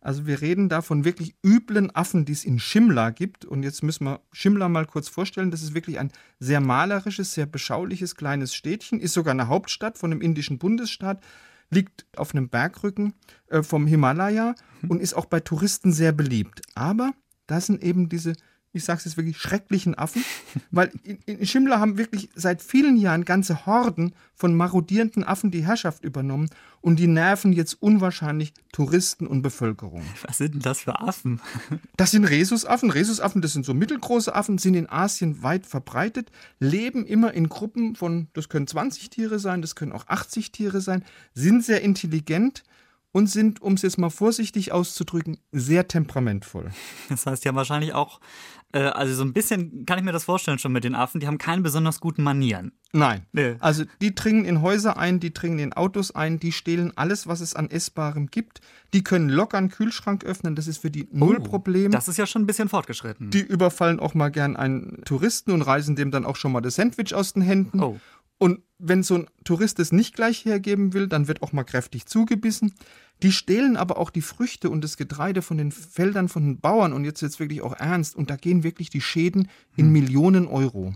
Also 0.00 0.26
wir 0.26 0.40
reden 0.40 0.68
da 0.68 0.80
von 0.80 1.04
wirklich 1.04 1.34
üblen 1.44 1.94
Affen, 1.94 2.24
die 2.24 2.32
es 2.32 2.44
in 2.44 2.60
Shimla 2.60 3.10
gibt. 3.10 3.44
Und 3.44 3.62
jetzt 3.62 3.82
müssen 3.82 4.04
wir 4.04 4.20
Shimla 4.32 4.68
mal 4.68 4.86
kurz 4.86 5.08
vorstellen. 5.08 5.50
Das 5.50 5.62
ist 5.62 5.74
wirklich 5.74 5.98
ein 5.98 6.12
sehr 6.38 6.60
malerisches, 6.60 7.34
sehr 7.34 7.46
beschauliches 7.46 8.14
kleines 8.14 8.54
Städtchen, 8.54 9.00
ist 9.00 9.14
sogar 9.14 9.32
eine 9.32 9.48
Hauptstadt 9.48 9.98
von 9.98 10.12
einem 10.12 10.20
indischen 10.20 10.58
Bundesstaat, 10.58 11.20
liegt 11.70 12.06
auf 12.16 12.34
einem 12.34 12.48
Bergrücken 12.48 13.14
äh, 13.48 13.62
vom 13.62 13.86
Himalaya 13.86 14.54
und 14.88 15.00
ist 15.00 15.14
auch 15.14 15.26
bei 15.26 15.40
Touristen 15.40 15.92
sehr 15.92 16.12
beliebt. 16.12 16.62
Aber 16.74 17.12
da 17.46 17.60
sind 17.60 17.82
eben 17.82 18.08
diese 18.08 18.34
ich 18.72 18.84
sage 18.84 18.98
es 18.98 19.04
jetzt 19.06 19.16
wirklich, 19.16 19.38
schrecklichen 19.38 19.94
Affen, 19.94 20.24
weil 20.70 20.90
in, 21.02 21.18
in 21.26 21.46
Schimmler 21.46 21.80
haben 21.80 21.98
wirklich 21.98 22.28
seit 22.34 22.62
vielen 22.62 22.96
Jahren 22.96 23.24
ganze 23.24 23.66
Horden 23.66 24.14
von 24.34 24.54
marodierenden 24.54 25.24
Affen 25.24 25.50
die 25.50 25.64
Herrschaft 25.64 26.04
übernommen 26.04 26.50
und 26.80 26.96
die 26.98 27.06
nerven 27.06 27.52
jetzt 27.52 27.74
unwahrscheinlich 27.80 28.52
Touristen 28.72 29.26
und 29.26 29.42
Bevölkerung. 29.42 30.02
Was 30.26 30.38
sind 30.38 30.54
denn 30.54 30.62
das 30.62 30.80
für 30.80 31.00
Affen? 31.00 31.40
Das 31.96 32.12
sind 32.12 32.24
Rhesusaffen. 32.24 32.90
Rhesusaffen, 32.90 33.42
das 33.42 33.52
sind 33.52 33.64
so 33.66 33.74
mittelgroße 33.74 34.34
Affen, 34.34 34.58
sind 34.58 34.74
in 34.74 34.88
Asien 34.88 35.42
weit 35.42 35.66
verbreitet, 35.66 36.30
leben 36.60 37.04
immer 37.04 37.34
in 37.34 37.48
Gruppen 37.48 37.96
von, 37.96 38.28
das 38.34 38.48
können 38.48 38.66
20 38.66 39.10
Tiere 39.10 39.38
sein, 39.38 39.62
das 39.62 39.74
können 39.74 39.92
auch 39.92 40.06
80 40.06 40.52
Tiere 40.52 40.80
sein, 40.80 41.04
sind 41.34 41.64
sehr 41.64 41.82
intelligent, 41.82 42.62
und 43.12 43.28
sind, 43.28 43.62
um 43.62 43.74
es 43.74 43.82
jetzt 43.82 43.98
mal 43.98 44.10
vorsichtig 44.10 44.72
auszudrücken, 44.72 45.38
sehr 45.52 45.88
temperamentvoll. 45.88 46.70
Das 47.08 47.26
heißt 47.26 47.44
ja 47.44 47.54
wahrscheinlich 47.54 47.94
auch, 47.94 48.20
äh, 48.72 48.80
also 48.80 49.14
so 49.14 49.22
ein 49.22 49.32
bisschen 49.32 49.86
kann 49.86 49.98
ich 49.98 50.04
mir 50.04 50.12
das 50.12 50.24
vorstellen 50.24 50.58
schon 50.58 50.72
mit 50.72 50.84
den 50.84 50.94
Affen, 50.94 51.20
die 51.20 51.26
haben 51.26 51.38
keine 51.38 51.62
besonders 51.62 52.00
guten 52.00 52.22
Manieren. 52.22 52.72
Nein. 52.92 53.26
Nee. 53.32 53.56
Also 53.60 53.84
die 54.00 54.14
dringen 54.14 54.44
in 54.44 54.62
Häuser 54.62 54.98
ein, 54.98 55.20
die 55.20 55.32
dringen 55.32 55.58
in 55.58 55.72
Autos 55.72 56.14
ein, 56.14 56.38
die 56.38 56.52
stehlen 56.52 56.92
alles, 56.96 57.26
was 57.26 57.40
es 57.40 57.54
an 57.54 57.70
Essbarem 57.70 58.26
gibt. 58.28 58.60
Die 58.94 59.02
können 59.02 59.28
locker 59.28 59.58
einen 59.58 59.70
Kühlschrank 59.70 60.24
öffnen, 60.24 60.54
das 60.54 60.66
ist 60.66 60.78
für 60.78 60.90
die 60.90 61.08
null 61.10 61.38
oh, 61.40 61.42
Problem. 61.42 61.90
Das 61.90 62.08
ist 62.08 62.18
ja 62.18 62.26
schon 62.26 62.42
ein 62.42 62.46
bisschen 62.46 62.68
fortgeschritten. 62.68 63.30
Die 63.30 63.40
überfallen 63.40 64.00
auch 64.00 64.14
mal 64.14 64.30
gern 64.30 64.56
einen 64.56 65.02
Touristen 65.04 65.52
und 65.52 65.62
reißen 65.62 65.96
dem 65.96 66.10
dann 66.10 66.24
auch 66.24 66.36
schon 66.36 66.52
mal 66.52 66.60
das 66.60 66.76
Sandwich 66.76 67.14
aus 67.14 67.32
den 67.32 67.42
Händen. 67.42 67.80
Oh. 67.80 67.98
Und 68.38 68.60
wenn 68.78 69.02
so 69.02 69.16
ein 69.16 69.26
Tourist 69.44 69.78
es 69.80 69.92
nicht 69.92 70.14
gleich 70.14 70.44
hergeben 70.44 70.92
will, 70.92 71.08
dann 71.08 71.28
wird 71.28 71.42
auch 71.42 71.52
mal 71.52 71.64
kräftig 71.64 72.06
zugebissen. 72.06 72.74
Die 73.22 73.32
stehlen 73.32 73.76
aber 73.76 73.98
auch 73.98 74.10
die 74.10 74.22
Früchte 74.22 74.70
und 74.70 74.82
das 74.82 74.96
Getreide 74.96 75.42
von 75.42 75.58
den 75.58 75.72
Feldern 75.72 76.28
von 76.28 76.44
den 76.44 76.60
Bauern 76.60 76.92
und 76.92 77.04
jetzt 77.04 77.20
jetzt 77.20 77.40
wirklich 77.40 77.62
auch 77.62 77.74
ernst 77.74 78.14
und 78.14 78.30
da 78.30 78.36
gehen 78.36 78.62
wirklich 78.62 78.90
die 78.90 79.00
Schäden 79.00 79.48
in 79.76 79.86
hm. 79.86 79.92
Millionen 79.92 80.46
Euro. 80.46 80.94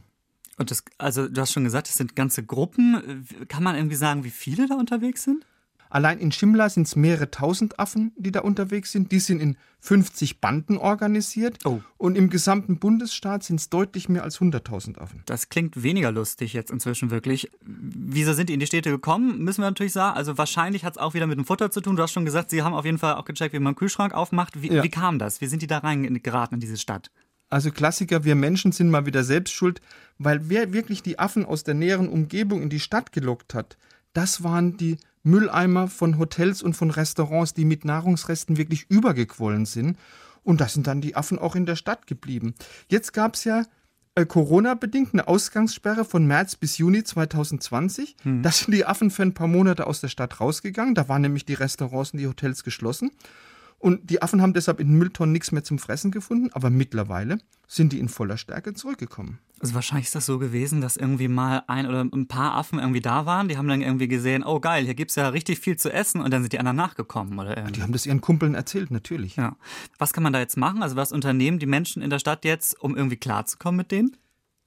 Und 0.58 0.70
das, 0.70 0.84
also 0.98 1.28
du 1.28 1.40
hast 1.40 1.52
schon 1.52 1.64
gesagt, 1.64 1.88
es 1.88 1.94
sind 1.94 2.14
ganze 2.14 2.44
Gruppen. 2.44 3.26
Kann 3.48 3.62
man 3.64 3.74
irgendwie 3.74 3.96
sagen, 3.96 4.22
wie 4.22 4.30
viele 4.30 4.68
da 4.68 4.76
unterwegs 4.76 5.24
sind? 5.24 5.44
Allein 5.92 6.20
in 6.20 6.32
Shimla 6.32 6.70
sind 6.70 6.86
es 6.86 6.96
mehrere 6.96 7.30
tausend 7.30 7.78
Affen, 7.78 8.12
die 8.16 8.32
da 8.32 8.40
unterwegs 8.40 8.92
sind. 8.92 9.12
Die 9.12 9.18
sind 9.18 9.40
in 9.40 9.58
50 9.80 10.40
Banden 10.40 10.78
organisiert. 10.78 11.58
Oh. 11.66 11.82
Und 11.98 12.16
im 12.16 12.30
gesamten 12.30 12.78
Bundesstaat 12.78 13.44
sind 13.44 13.60
es 13.60 13.68
deutlich 13.68 14.08
mehr 14.08 14.22
als 14.22 14.40
100.000 14.40 14.96
Affen. 14.96 15.22
Das 15.26 15.50
klingt 15.50 15.82
weniger 15.82 16.10
lustig 16.10 16.54
jetzt 16.54 16.70
inzwischen 16.70 17.10
wirklich. 17.10 17.50
Wieso 17.60 18.32
sind 18.32 18.48
die 18.48 18.54
in 18.54 18.60
die 18.60 18.66
Städte 18.66 18.88
gekommen, 18.88 19.44
müssen 19.44 19.60
wir 19.60 19.66
natürlich 19.66 19.92
sagen. 19.92 20.16
Also 20.16 20.38
wahrscheinlich 20.38 20.86
hat 20.86 20.94
es 20.94 20.98
auch 20.98 21.12
wieder 21.12 21.26
mit 21.26 21.36
dem 21.36 21.44
Futter 21.44 21.70
zu 21.70 21.82
tun. 21.82 21.96
Du 21.96 22.02
hast 22.02 22.12
schon 22.12 22.24
gesagt, 22.24 22.48
sie 22.48 22.62
haben 22.62 22.72
auf 22.72 22.86
jeden 22.86 22.98
Fall 22.98 23.16
auch 23.16 23.26
gecheckt, 23.26 23.52
wie 23.52 23.58
man 23.58 23.68
einen 23.68 23.76
Kühlschrank 23.76 24.14
aufmacht. 24.14 24.62
Wie, 24.62 24.72
ja. 24.72 24.82
wie 24.82 24.88
kam 24.88 25.18
das? 25.18 25.42
Wie 25.42 25.46
sind 25.46 25.60
die 25.60 25.66
da 25.66 25.78
reingeraten 25.78 26.54
in 26.54 26.60
diese 26.60 26.78
Stadt? 26.78 27.10
Also 27.50 27.70
Klassiker, 27.70 28.24
wir 28.24 28.34
Menschen 28.34 28.72
sind 28.72 28.88
mal 28.88 29.04
wieder 29.04 29.24
selbst 29.24 29.52
schuld, 29.52 29.82
weil 30.16 30.48
wer 30.48 30.72
wirklich 30.72 31.02
die 31.02 31.18
Affen 31.18 31.44
aus 31.44 31.64
der 31.64 31.74
näheren 31.74 32.08
Umgebung 32.08 32.62
in 32.62 32.70
die 32.70 32.80
Stadt 32.80 33.12
gelockt 33.12 33.52
hat, 33.52 33.76
das 34.14 34.42
waren 34.42 34.78
die 34.78 34.96
Mülleimer 35.22 35.88
von 35.88 36.18
Hotels 36.18 36.62
und 36.62 36.74
von 36.74 36.90
Restaurants, 36.90 37.54
die 37.54 37.64
mit 37.64 37.84
Nahrungsresten 37.84 38.56
wirklich 38.56 38.86
übergequollen 38.88 39.66
sind. 39.66 39.98
Und 40.42 40.60
da 40.60 40.68
sind 40.68 40.86
dann 40.86 41.00
die 41.00 41.14
Affen 41.14 41.38
auch 41.38 41.54
in 41.54 41.66
der 41.66 41.76
Stadt 41.76 42.06
geblieben. 42.06 42.54
Jetzt 42.88 43.12
gab 43.12 43.34
es 43.34 43.44
ja 43.44 43.64
äh, 44.14 44.26
Corona-bedingt 44.26 45.14
eine 45.14 45.28
Ausgangssperre 45.28 46.04
von 46.04 46.26
März 46.26 46.56
bis 46.56 46.78
Juni 46.78 47.04
2020. 47.04 48.16
Hm. 48.22 48.42
Da 48.42 48.50
sind 48.50 48.74
die 48.74 48.84
Affen 48.84 49.10
für 49.10 49.22
ein 49.22 49.34
paar 49.34 49.46
Monate 49.46 49.86
aus 49.86 50.00
der 50.00 50.08
Stadt 50.08 50.40
rausgegangen. 50.40 50.94
Da 50.94 51.08
waren 51.08 51.22
nämlich 51.22 51.44
die 51.44 51.54
Restaurants 51.54 52.12
und 52.12 52.18
die 52.18 52.26
Hotels 52.26 52.64
geschlossen. 52.64 53.10
Und 53.82 54.10
die 54.10 54.22
Affen 54.22 54.40
haben 54.40 54.52
deshalb 54.52 54.78
in 54.78 54.86
den 54.86 54.98
Mülltonnen 54.98 55.32
nichts 55.32 55.50
mehr 55.50 55.64
zum 55.64 55.80
Fressen 55.80 56.12
gefunden, 56.12 56.50
aber 56.52 56.70
mittlerweile 56.70 57.38
sind 57.66 57.92
die 57.92 57.98
in 57.98 58.08
voller 58.08 58.36
Stärke 58.36 58.74
zurückgekommen. 58.74 59.40
Also 59.58 59.74
wahrscheinlich 59.74 60.06
ist 60.06 60.14
das 60.14 60.24
so 60.24 60.38
gewesen, 60.38 60.80
dass 60.80 60.96
irgendwie 60.96 61.26
mal 61.26 61.64
ein 61.66 61.88
oder 61.88 62.02
ein 62.02 62.28
paar 62.28 62.54
Affen 62.54 62.78
irgendwie 62.78 63.00
da 63.00 63.26
waren, 63.26 63.48
die 63.48 63.56
haben 63.56 63.66
dann 63.66 63.82
irgendwie 63.82 64.06
gesehen, 64.06 64.44
oh 64.44 64.60
geil, 64.60 64.84
hier 64.84 64.94
gibt's 64.94 65.16
ja 65.16 65.28
richtig 65.30 65.58
viel 65.58 65.76
zu 65.76 65.92
essen 65.92 66.20
und 66.20 66.32
dann 66.32 66.42
sind 66.42 66.52
die 66.52 66.60
anderen 66.60 66.76
nachgekommen 66.76 67.36
oder 67.40 67.56
irgendwie. 67.56 67.72
Die 67.72 67.82
haben 67.82 67.92
das 67.92 68.06
ihren 68.06 68.20
Kumpeln 68.20 68.54
erzählt, 68.54 68.92
natürlich. 68.92 69.34
Ja. 69.34 69.56
Was 69.98 70.12
kann 70.12 70.22
man 70.22 70.32
da 70.32 70.38
jetzt 70.38 70.56
machen? 70.56 70.84
Also 70.84 70.94
was 70.94 71.10
unternehmen 71.10 71.58
die 71.58 71.66
Menschen 71.66 72.02
in 72.02 72.10
der 72.10 72.20
Stadt 72.20 72.44
jetzt, 72.44 72.80
um 72.80 72.96
irgendwie 72.96 73.16
klarzukommen 73.16 73.78
mit 73.78 73.90
denen? 73.90 74.16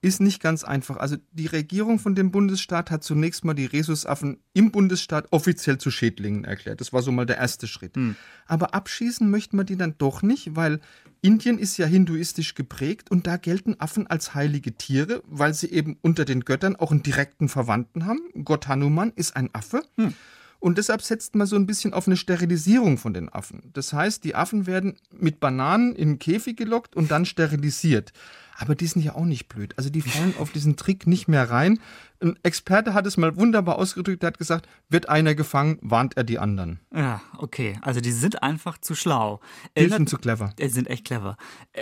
Ist 0.06 0.20
nicht 0.20 0.40
ganz 0.40 0.62
einfach. 0.62 0.98
Also 0.98 1.16
die 1.32 1.46
Regierung 1.46 1.98
von 1.98 2.14
dem 2.14 2.30
Bundesstaat 2.30 2.92
hat 2.92 3.02
zunächst 3.02 3.44
mal 3.44 3.54
die 3.54 3.66
Rhesusaffen 3.66 4.38
im 4.52 4.70
Bundesstaat 4.70 5.26
offiziell 5.32 5.78
zu 5.78 5.90
Schädlingen 5.90 6.44
erklärt. 6.44 6.80
Das 6.80 6.92
war 6.92 7.02
so 7.02 7.10
mal 7.10 7.26
der 7.26 7.38
erste 7.38 7.66
Schritt. 7.66 7.96
Hm. 7.96 8.14
Aber 8.46 8.72
abschießen 8.72 9.28
möchte 9.28 9.56
man 9.56 9.66
die 9.66 9.76
dann 9.76 9.96
doch 9.98 10.22
nicht, 10.22 10.54
weil 10.54 10.78
Indien 11.22 11.58
ist 11.58 11.76
ja 11.76 11.86
hinduistisch 11.86 12.54
geprägt 12.54 13.10
und 13.10 13.26
da 13.26 13.36
gelten 13.36 13.80
Affen 13.80 14.06
als 14.06 14.32
heilige 14.32 14.74
Tiere, 14.74 15.24
weil 15.26 15.54
sie 15.54 15.72
eben 15.72 15.98
unter 16.02 16.24
den 16.24 16.44
Göttern 16.44 16.76
auch 16.76 16.92
einen 16.92 17.02
direkten 17.02 17.48
Verwandten 17.48 18.06
haben. 18.06 18.20
Gott 18.44 18.68
Hanuman 18.68 19.12
ist 19.16 19.34
ein 19.34 19.52
Affe. 19.54 19.82
Hm. 19.96 20.14
Und 20.60 20.78
deshalb 20.78 21.02
setzt 21.02 21.34
man 21.34 21.48
so 21.48 21.56
ein 21.56 21.66
bisschen 21.66 21.92
auf 21.92 22.06
eine 22.06 22.16
Sterilisierung 22.16 22.96
von 22.96 23.12
den 23.12 23.28
Affen. 23.28 23.70
Das 23.72 23.92
heißt, 23.92 24.22
die 24.22 24.36
Affen 24.36 24.68
werden 24.68 24.94
mit 25.10 25.40
Bananen 25.40 25.96
in 25.96 26.10
den 26.10 26.18
Käfig 26.20 26.56
gelockt 26.56 26.94
und 26.94 27.10
dann 27.10 27.24
sterilisiert. 27.24 28.12
Aber 28.58 28.74
die 28.74 28.86
sind 28.86 29.02
ja 29.02 29.14
auch 29.14 29.24
nicht 29.24 29.48
blöd. 29.48 29.74
Also 29.76 29.90
die 29.90 30.02
fallen 30.02 30.34
auf 30.40 30.52
diesen 30.52 30.76
Trick 30.76 31.06
nicht 31.06 31.28
mehr 31.28 31.50
rein. 31.50 31.78
Ein 32.20 32.38
Experte 32.42 32.94
hat 32.94 33.06
es 33.06 33.18
mal 33.18 33.36
wunderbar 33.36 33.76
ausgedrückt, 33.76 34.22
der 34.22 34.28
hat 34.28 34.38
gesagt, 34.38 34.66
wird 34.88 35.10
einer 35.10 35.34
gefangen, 35.34 35.78
warnt 35.82 36.16
er 36.16 36.24
die 36.24 36.38
anderen. 36.38 36.80
Ja, 36.94 37.20
okay. 37.36 37.78
Also 37.82 38.00
die 38.00 38.10
sind 38.10 38.42
einfach 38.42 38.78
zu 38.78 38.94
schlau. 38.94 39.40
Die 39.76 39.80
Erinnert, 39.80 39.98
sind 39.98 40.08
zu 40.08 40.16
clever. 40.16 40.54
Die 40.58 40.68
sind 40.68 40.88
echt 40.88 41.04
clever. 41.04 41.36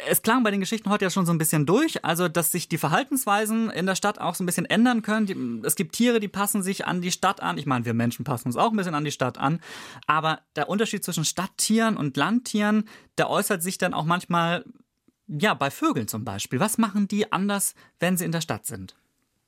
Es 0.09 0.23
klang 0.23 0.43
bei 0.43 0.51
den 0.51 0.59
Geschichten 0.59 0.91
heute 0.91 1.05
ja 1.05 1.11
schon 1.11 1.25
so 1.25 1.33
ein 1.33 1.39
bisschen 1.39 1.67
durch, 1.67 2.05
also 2.05 2.29
dass 2.29 2.51
sich 2.51 2.69
die 2.69 2.79
Verhaltensweisen 2.79 3.71
in 3.71 3.87
der 3.87 3.95
Stadt 3.95 4.21
auch 4.21 4.35
so 4.35 4.43
ein 4.43 4.47
bisschen 4.47 4.67
ändern 4.67 5.03
können. 5.03 5.63
Es 5.65 5.77
gibt 5.77 5.95
Tiere, 5.95 6.19
die 6.19 6.29
passen 6.29 6.65
sich 6.65 6.85
an 6.85 7.01
die 7.01 7.13
Stadt 7.13 7.41
an. 7.41 7.57
Ich 7.57 7.67
meine, 7.67 7.85
wir 7.85 7.95
Menschen 7.95 8.25
passen 8.25 8.49
uns 8.49 8.57
auch 8.57 8.73
ein 8.73 8.77
bisschen 8.77 8.97
an 8.97 9.05
die 9.05 9.13
Stadt 9.13 9.39
an. 9.39 9.61
Aber 10.09 10.41
der 10.57 10.69
Unterschied 10.69 11.05
zwischen 11.05 11.25
Stadttieren 11.25 11.97
und 11.97 12.17
Landtieren, 12.17 12.89
der 13.19 13.31
äußert 13.31 13.63
sich 13.63 13.79
dann 13.79 13.95
auch 13.95 14.05
manchmal 14.05 14.65
ja, 15.27 15.55
bei 15.55 15.71
Vögeln 15.71 16.09
zum 16.09 16.25
Beispiel. 16.25 16.61
Was 16.61 16.79
machen 16.79 17.09
die 17.09 17.33
anders, 17.33 17.75
wenn 17.99 18.17
sie 18.17 18.25
in 18.25 18.33
der 18.33 18.41
Stadt 18.41 18.67
sind? 18.67 18.95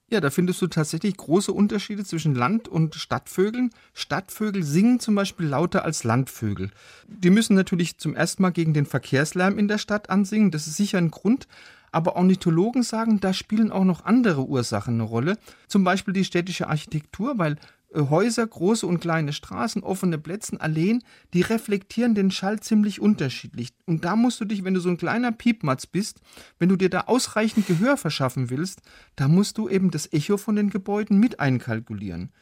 Ja, 0.09 0.21
da 0.21 0.31
findest 0.31 0.62
du 0.62 0.69
tatsächlich 0.69 1.17
große 1.17 1.53
Unterschiede 1.53 2.05
zwischen 2.05 2.37
Land- 2.37 2.69
und 2.69 2.95
Stadtvögeln. 2.95 3.71
Stadtvögel 3.93 4.62
singen 4.62 5.01
zum 5.01 5.17
Beispiel 5.17 5.47
lauter 5.47 5.85
als 5.85 6.05
Landvögel. 6.05 6.71
Die 7.09 7.31
müssen 7.31 7.57
natürlich 7.57 7.99
zum 7.99 8.15
ersten 8.15 8.43
Mal 8.43 8.51
gegen 8.51 8.73
den 8.73 8.87
Verkehrslärm 8.87 9.59
in 9.59 9.67
der 9.67 9.79
Stadt 9.79 10.09
ansingen. 10.09 10.53
Das 10.53 10.69
ist 10.69 10.77
sicher 10.77 10.99
ein 10.99 11.11
Grund. 11.11 11.49
Aber 11.91 12.15
Ornithologen 12.15 12.83
sagen, 12.83 13.21
da 13.21 13.33
spielen 13.33 13.73
auch 13.73 13.85
noch 13.85 14.05
andere 14.05 14.47
Ursachen 14.47 14.95
eine 14.95 15.03
Rolle. 15.03 15.39
Zum 15.67 15.83
Beispiel 15.83 16.15
die 16.15 16.25
städtische 16.25 16.69
Architektur, 16.69 17.39
weil 17.39 17.57
Häuser, 17.97 18.47
große 18.47 18.87
und 18.87 19.01
kleine 19.01 19.33
Straßen, 19.33 19.83
offene 19.83 20.19
Plätzen, 20.19 20.61
Alleen, 20.61 21.03
die 21.33 21.43
reflektieren 21.43 22.15
den 22.15 22.31
Schall 22.31 22.61
ziemlich 22.61 23.01
unterschiedlich. 23.01 23.75
Und 23.87 24.05
da 24.05 24.17
musst 24.17 24.41
du 24.41 24.45
dich, 24.45 24.65
wenn 24.65 24.75
du 24.75 24.81
so 24.81 24.89
ein 24.89 24.99
kleiner 24.99 25.33
Piepmatz 25.33 25.87
bist, 25.87 26.21
wenn 26.59 26.69
du 26.69 26.77
dir 26.77 26.91
da 26.91 27.03
ausreichend 27.03 27.67
Gehör 27.67 27.97
verschaffen 27.97 28.51
willst, 28.51 28.83
da 29.17 29.29
musst 29.29 29.59
du 29.59 29.69
eben 29.69 29.91
das 29.91 30.13
Echo 30.13 30.37
von 30.37 30.57
den 30.57 30.71
Gebäuden 30.71 31.19
mit 31.19 31.41
einkalkulieren. 31.41 32.33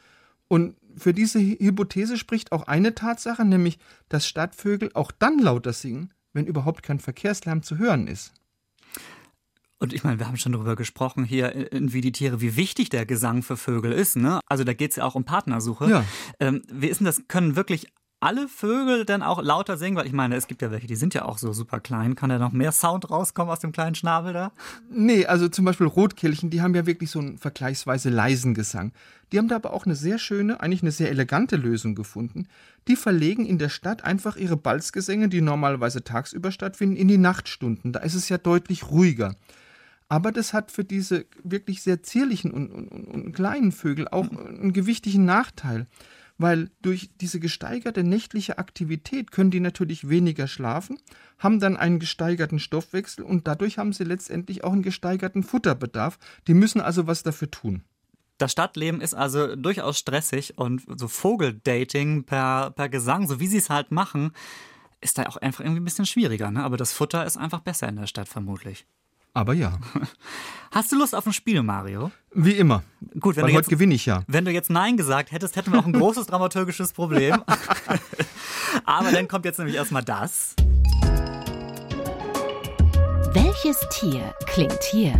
Und 0.49 0.77
für 0.97 1.13
diese 1.13 1.41
Hypothese 1.41 2.17
spricht 2.17 2.53
auch 2.53 2.67
eine 2.67 2.95
Tatsache, 2.95 3.45
nämlich, 3.45 3.79
dass 4.09 4.27
Stadtvögel 4.27 4.91
auch 4.95 5.11
dann 5.11 5.39
lauter 5.39 5.73
singen, 5.73 6.13
wenn 6.33 6.47
überhaupt 6.47 6.83
kein 6.83 7.01
Verkehrslärm 7.01 7.63
zu 7.63 7.79
hören 7.79 8.07
ist. 8.07 8.33
Und 9.85 9.93
ich 9.93 10.03
meine, 10.03 10.19
wir 10.19 10.27
haben 10.27 10.39
schon 10.39 10.53
darüber 10.53 10.77
gesprochen 10.77 11.25
hier 11.25 11.71
in 11.71 11.93
Wie 11.93 12.01
die 12.01 12.11
Tiere, 12.11 12.41
wie 12.41 12.57
wichtig 12.57 12.89
der 12.89 13.05
Gesang 13.05 13.43
für 13.43 13.59
Vögel 13.59 13.93
ist. 13.93 14.17
Ne? 14.17 14.41
Also 14.47 14.65
da 14.65 14.73
geht 14.73 14.93
es 14.93 14.97
ja 14.97 15.05
auch 15.05 15.15
um 15.15 15.25
Partnersuche. 15.25 15.91
Ja. 15.91 16.05
Ähm, 16.41 16.63
wie 16.73 16.87
ist 16.87 17.01
denn 17.01 17.05
das? 17.05 17.29
Können 17.29 17.55
wirklich 17.55 17.93
alle 18.19 18.49
Vögel 18.49 19.05
dann 19.05 19.23
auch 19.23 19.43
lauter 19.43 19.77
singen? 19.77 19.99
Weil 19.99 20.07
ich 20.07 20.15
meine, 20.15 20.37
es 20.37 20.47
gibt 20.47 20.63
ja 20.63 20.71
welche, 20.71 20.87
die 20.87 20.97
sind 20.97 21.13
ja 21.13 21.27
auch 21.27 21.37
so 21.37 21.53
super 21.53 21.81
klein. 21.81 22.15
Kann 22.15 22.31
da 22.31 22.39
noch 22.39 22.53
mehr 22.53 22.73
Sound 22.73 23.11
rauskommen 23.11 23.53
aus 23.53 23.61
dem 23.61 23.73
kleinen 23.73 23.95
Schnabel 23.95 24.33
da? 24.33 24.53
Nee, 24.91 25.27
also 25.27 25.49
zum 25.49 25.67
Beispiel 25.67 25.87
Rotkehlchen, 25.87 26.49
die 26.49 26.63
haben 26.63 26.75
ja 26.75 26.87
wirklich 26.87 27.11
so 27.11 27.19
einen 27.19 27.37
vergleichsweise 27.37 28.09
leisen 28.09 28.55
Gesang. 28.55 28.93
Die 29.33 29.37
haben 29.37 29.49
da 29.49 29.57
aber 29.57 29.75
auch 29.75 29.85
eine 29.85 29.97
sehr 29.97 30.19
schöne, 30.19 30.63
eigentlich 30.63 30.81
eine 30.81 30.93
sehr 30.93 31.11
elegante 31.11 31.57
Lösung 31.57 31.95
gefunden. 31.95 32.49
Die 32.89 32.97
verlegen 32.97 33.45
in 33.45 33.59
der 33.59 33.69
Stadt 33.69 34.03
einfach 34.03 34.37
ihre 34.37 34.57
Balzgesänge, 34.57 35.29
die 35.29 35.43
normalerweise 35.43 36.05
tagsüber 36.05 36.53
stattfinden, 36.53 36.97
in 36.97 37.09
die 37.09 37.19
Nachtstunden. 37.19 37.93
Da 37.93 38.01
ist 38.01 38.15
es 38.15 38.31
ja 38.31 38.39
deutlich 38.39 38.91
ruhiger. 38.91 39.35
Aber 40.15 40.31
das 40.31 40.53
hat 40.53 40.71
für 40.71 40.85
diese 40.85 41.27
wirklich 41.43 41.83
sehr 41.83 42.05
zierlichen 42.05 42.53
und, 42.53 42.71
und, 42.71 42.89
und 42.89 43.33
kleinen 43.33 43.73
Vögel 43.73 44.07
auch 44.07 44.31
einen 44.31 44.73
gewichtigen 44.73 45.25
Nachteil. 45.25 45.89
Weil 46.39 46.71
durch 46.83 47.11
diese 47.21 47.41
gesteigerte 47.41 48.05
nächtliche 48.05 48.59
Aktivität 48.59 49.33
können 49.33 49.51
die 49.51 49.59
natürlich 49.59 50.09
weniger 50.09 50.47
schlafen, 50.47 50.99
haben 51.41 51.59
dann 51.59 51.77
einen 51.77 51.99
gesteigerten 51.99 52.61
Stoffwechsel 52.61 53.25
und 53.25 53.49
dadurch 53.49 53.77
haben 53.79 53.93
sie 53.93 54.05
letztendlich 54.05 54.63
auch 54.63 54.73
einen 54.73 54.83
gesteigerten 54.83 55.43
Futterbedarf. 55.43 56.21
Die 56.47 56.55
müssen 56.55 56.81
also 56.81 57.09
was 57.09 57.25
dafür 57.25 57.51
tun. 57.51 57.83
Das 58.39 58.53
Stadtleben 58.53 59.01
ist 59.01 59.15
also 59.15 59.57
durchaus 59.57 59.99
stressig 59.99 60.59
und 60.59 60.83
so 60.97 61.09
Vogeldating 61.09 62.23
per, 62.23 62.71
per 62.71 62.89
Gesang, 62.89 63.27
so 63.27 63.41
wie 63.41 63.49
sie 63.49 63.59
es 63.59 63.69
halt 63.69 63.91
machen, 63.91 64.31
ist 65.01 65.19
da 65.19 65.25
auch 65.25 65.39
einfach 65.39 65.65
irgendwie 65.65 65.81
ein 65.81 65.85
bisschen 65.85 66.07
schwieriger. 66.07 66.53
Ne? 66.53 66.63
Aber 66.63 66.77
das 66.77 66.93
Futter 66.93 67.27
ist 67.27 67.37
einfach 67.37 67.61
besser 67.61 67.89
in 67.89 67.97
der 67.97 68.07
Stadt 68.07 68.29
vermutlich. 68.29 68.87
Aber 69.37 69.53
ja. 69.53 69.79
Hast 70.71 70.93
du 70.93 70.97
Lust 70.97 71.13
auf 71.13 71.27
ein 71.27 71.33
Spiel, 71.33 71.61
Mario? 71.65 72.13
Wie 72.33 72.53
immer. 72.53 72.85
Gut, 73.19 73.35
wenn 73.35 73.43
Weil 73.43 73.51
du 73.51 73.57
heute 73.57 73.65
jetzt, 73.65 73.69
gewinne 73.69 73.95
ich 73.95 74.07
ja. 74.07 74.23
wenn 74.29 74.45
du 74.45 74.53
jetzt 74.53 74.71
Nein 74.71 74.97
gesagt 74.97 75.33
hättest, 75.33 75.57
hätten 75.57 75.73
wir 75.73 75.81
auch 75.81 75.87
ein 75.87 75.93
großes 75.93 76.29
dramaturgisches 76.29 76.93
Problem. 76.93 77.43
Aber 78.85 79.11
dann 79.11 79.27
kommt 79.27 79.45
jetzt 79.45 79.59
nämlich 79.59 79.75
erstmal 79.75 80.05
das. 80.05 80.55
Welches 83.33 83.81
Tier 83.91 84.33
klingt 84.47 84.83
hier? 84.85 85.15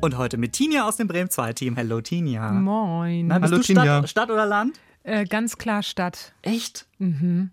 Und 0.00 0.16
heute 0.16 0.36
mit 0.36 0.54
Tinja 0.54 0.84
aus 0.84 0.96
dem 0.96 1.06
Bremen 1.06 1.30
2 1.30 1.52
Team. 1.52 1.76
Hello, 1.76 2.00
Tinja. 2.00 2.50
Moin. 2.50 3.28
Na, 3.28 3.38
bist 3.38 3.52
Hallo, 3.52 3.62
du 3.62 3.62
Stadt, 3.62 3.76
Tinja. 3.76 4.06
Stadt 4.08 4.30
oder 4.30 4.46
Land? 4.46 4.80
Äh, 5.04 5.26
ganz 5.26 5.58
klar 5.58 5.84
Stadt. 5.84 6.34
Echt? 6.42 6.88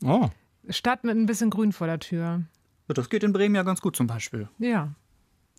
Oh. 0.03 0.29
Stadt 0.69 1.03
mit 1.03 1.15
ein 1.15 1.27
bisschen 1.27 1.51
Grün 1.51 1.71
vor 1.71 1.85
der 1.85 1.99
Tür. 1.99 2.41
Ja, 2.87 2.93
Das 2.93 3.09
geht 3.09 3.23
in 3.23 3.33
Bremen 3.33 3.55
ja 3.55 3.63
ganz 3.63 3.81
gut 3.81 3.95
zum 3.95 4.07
Beispiel. 4.07 4.47
Ja. 4.59 4.89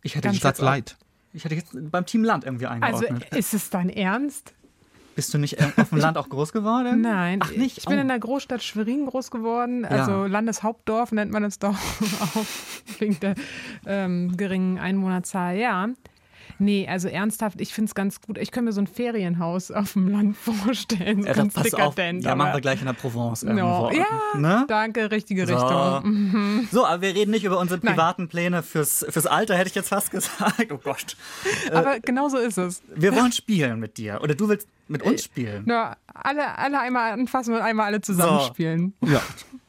Ich 0.03 0.15
hätte, 0.15 0.29
Ganz 0.29 0.37
jetzt, 0.37 0.41
Stadt 0.43 0.59
Leid. 0.61 0.97
ich 1.33 1.45
hätte 1.45 1.55
jetzt 1.57 1.71
beim 1.91 2.07
Team 2.07 2.23
Land 2.25 2.45
irgendwie 2.45 2.67
Also 2.67 3.07
eingeordnet. 3.07 3.35
ist 3.35 3.55
es 3.55 3.71
dein 3.71 3.89
Ernst? 3.91 4.53
Bist 5.17 5.33
du 5.33 5.39
nicht 5.39 5.59
äh, 5.59 5.71
auf 5.79 5.89
dem 5.89 5.99
Land 5.99 6.19
auch 6.19 6.29
groß 6.29 6.53
geworden? 6.53 7.01
Nein. 7.01 7.41
Ach 7.43 7.51
nicht? 7.51 7.79
Ich 7.79 7.87
bin 7.87 7.97
Oh. 7.99 8.01
in 8.03 8.09
der 8.09 8.19
Großstadt 8.19 8.63
Schwerin 8.63 9.07
groß 9.07 9.31
geworden. 9.31 9.85
Also 9.87 10.27
Landeshauptdorf 10.27 11.11
nennt 11.13 11.33
man 11.33 11.43
es 11.43 11.59
doch 11.59 11.75
auch 12.21 12.45
wegen 12.99 13.19
der 13.21 13.35
ähm, 13.87 14.37
geringen 14.37 14.79
Einwohnerzahl. 14.79 15.57
Ja. 15.57 15.89
Nee, 16.59 16.89
also 16.89 17.09
ernsthaft, 17.09 17.61
ich 17.61 17.75
finde 17.75 17.89
es 17.91 17.95
ganz 17.95 18.21
gut. 18.21 18.39
Ich 18.39 18.51
könnte 18.51 18.67
mir 18.67 18.73
so 18.73 18.81
ein 18.81 18.87
Ferienhaus 18.87 19.71
auf 19.71 19.93
dem 19.93 20.09
Land 20.09 20.37
vorstellen. 20.65 21.23
So 21.23 21.29
Ja, 21.29 21.35
ganz 21.35 21.55
pass 21.55 21.75
auf, 21.75 21.95
dekadent. 21.95 22.25
ja, 22.25 22.35
machen 22.35 22.53
wir 22.55 22.61
gleich 22.61 22.81
in 22.81 22.87
der 22.87 22.93
Provence 22.95 23.43
No. 23.43 23.51
irgendwo. 23.51 23.91
Ja, 23.91 24.39
Ne? 24.39 24.65
danke, 24.69 25.11
richtige 25.11 25.47
So. 25.47 25.55
Richtung. 25.55 26.67
so, 26.71 26.87
aber 26.87 27.03
wir 27.03 27.15
reden 27.15 27.31
nicht 27.31 27.45
über 27.45 27.59
unsere 27.59 27.81
Nein. 27.83 27.95
privaten 27.95 28.29
Pläne 28.29 28.63
fürs, 28.63 29.05
fürs 29.09 29.27
Alter, 29.27 29.57
hätte 29.57 29.69
ich 29.69 29.75
jetzt 29.75 29.89
fast 29.89 30.11
gesagt. 30.13 30.71
Oh 30.73 30.79
Gott. 30.79 31.17
Aber 31.73 32.01
genau 32.01 32.29
so 32.29 32.39
ist 32.39 32.59
es. 32.59 32.83
Wir 32.95 33.15
wollen 33.15 33.33
spielen 33.33 33.79
mit 33.81 33.99
dir. 33.99 34.21
Oder 34.23 34.35
du 34.35 34.49
willst 34.49 34.69
mit 34.89 35.03
uns 35.03 35.25
spielen. 35.25 35.65
Na, 35.67 35.97
alle, 36.15 36.57
alle 36.59 36.81
einmal 36.81 37.13
anfassen 37.13 37.55
und 37.55 37.61
einmal 37.61 37.87
alle 37.87 38.01
zusammenspielen. 38.01 38.95
Ja. 39.05 39.21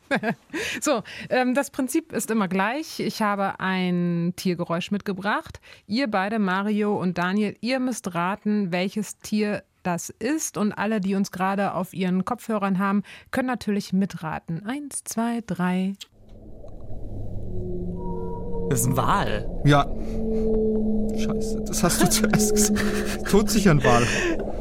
So, 0.82 1.04
ähm, 1.30 1.54
das 1.54 1.72
Prinzip 1.72 2.12
ist 2.14 2.32
immer 2.32 2.48
gleich. 2.48 3.00
Ich 3.00 3.22
habe 3.22 3.60
ein 3.60 4.34
Tiergeräusch 4.36 4.92
mitgebracht. 4.92 5.60
Ihr 5.88 6.10
beide, 6.10 6.40
Mario 6.40 7.00
und 7.00 7.18
Daniel, 7.18 7.56
ihr 7.62 7.80
müsst 7.80 8.14
raten, 8.14 8.72
welches 8.72 9.18
Tier 9.20 9.64
das 9.84 10.10
ist. 10.10 10.58
Und 10.58 10.74
alle, 10.74 11.00
die 11.00 11.16
uns 11.16 11.32
gerade 11.32 11.74
auf 11.74 11.94
ihren 11.94 12.26
Kopfhörern 12.26 12.80
haben, 12.80 13.04
können 13.32 13.48
natürlich 13.48 13.94
mitraten. 13.94 14.66
Eins, 14.66 15.04
zwei, 15.04 15.42
drei. 15.46 15.94
Das 18.70 18.82
ist 18.82 18.88
ein 18.88 18.98
Wal. 18.98 19.50
Ja. 19.64 19.86
Scheiße, 21.18 21.64
das 21.66 21.84
hast 21.84 22.02
du 22.02 22.10
zuerst 22.10 22.54
gesagt. 22.54 23.28
Todsicher 23.30 23.72
ein 23.72 23.84
Wal. 23.84 24.04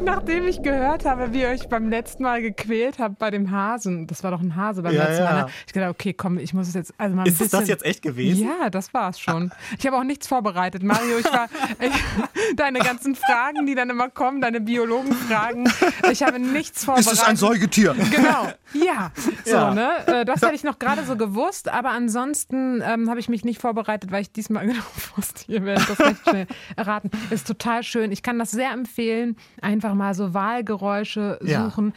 Nachdem 0.06 0.46
ich 0.46 0.62
gehört 0.62 1.04
habe, 1.04 1.32
wie 1.32 1.40
ihr 1.42 1.48
euch 1.48 1.68
beim 1.68 1.88
letzten 1.90 2.22
Mal 2.22 2.40
gequält 2.40 3.00
habt 3.00 3.18
bei 3.18 3.32
dem 3.32 3.50
Hasen, 3.50 4.06
das 4.06 4.22
war 4.22 4.30
doch 4.30 4.40
ein 4.40 4.54
Hase 4.54 4.82
beim 4.82 4.94
Ja, 4.94 5.02
letzten 5.04 5.24
Mal, 5.24 5.36
ja. 5.38 5.44
ne? 5.46 5.50
ich 5.66 5.72
gedacht, 5.72 5.90
okay, 5.90 6.12
komm, 6.12 6.38
ich 6.38 6.54
muss 6.54 6.68
es 6.68 6.74
jetzt 6.74 6.94
also 6.96 7.16
mal 7.16 7.22
ein 7.22 7.26
Ist 7.26 7.34
es 7.34 7.38
bisschen... 7.40 7.58
das 7.58 7.68
jetzt 7.68 7.84
echt 7.84 8.02
gewesen? 8.02 8.46
Ja, 8.46 8.70
das 8.70 8.94
war's 8.94 9.18
schon. 9.18 9.50
Ich 9.78 9.84
habe 9.84 9.96
auch 9.96 10.04
nichts 10.04 10.28
vorbereitet. 10.28 10.84
Mario, 10.84 11.18
ich 11.18 11.24
war 11.32 11.48
ich, 11.80 11.92
deine 12.56 12.78
ganzen 12.78 13.16
Fragen, 13.16 13.66
die 13.66 13.74
dann 13.74 13.90
immer 13.90 14.08
kommen, 14.08 14.40
deine 14.40 14.60
Biologenfragen, 14.60 15.68
ich 16.12 16.22
habe 16.22 16.38
nichts 16.38 16.84
vorbereitet. 16.84 17.12
Ist 17.12 17.18
es 17.22 17.24
ein 17.26 17.34
Säugetier? 17.36 17.94
Genau, 18.10 18.48
ja. 18.74 19.10
So, 19.44 19.50
Ja. 19.56 19.74
ne? 19.74 19.90
Äh, 20.06 20.24
Das 20.24 20.40
hätte 20.42 20.54
ich 20.54 20.62
noch 20.64 20.78
gerade 20.78 21.02
so 21.04 21.16
gewusst, 21.16 21.68
aber 21.68 21.90
ansonsten 21.90 22.80
ähm, 22.84 23.10
habe 23.10 23.18
ich 23.18 23.28
mich 23.28 23.44
nicht 23.44 23.60
vorbereitet, 23.60 24.12
weil 24.12 24.22
ich 24.22 24.30
diesmal 24.32 24.66
genau 24.68 24.82
wusste, 25.16 25.50
ihr 25.50 25.64
werdet 25.64 25.88
das 25.90 25.98
recht 26.00 26.20
schnell 26.28 26.46
erraten. 26.76 27.10
Ist 27.30 27.46
total 27.48 27.82
schön. 27.82 28.12
Ich 28.12 28.22
kann 28.22 28.38
das 28.38 28.52
sehr 28.52 28.70
empfehlen. 28.70 29.36
Einfach 29.62 29.95
mal 29.96 30.14
so 30.14 30.34
Wahlgeräusche 30.34 31.38
Ja. 31.42 31.64
suchen. 31.64 31.92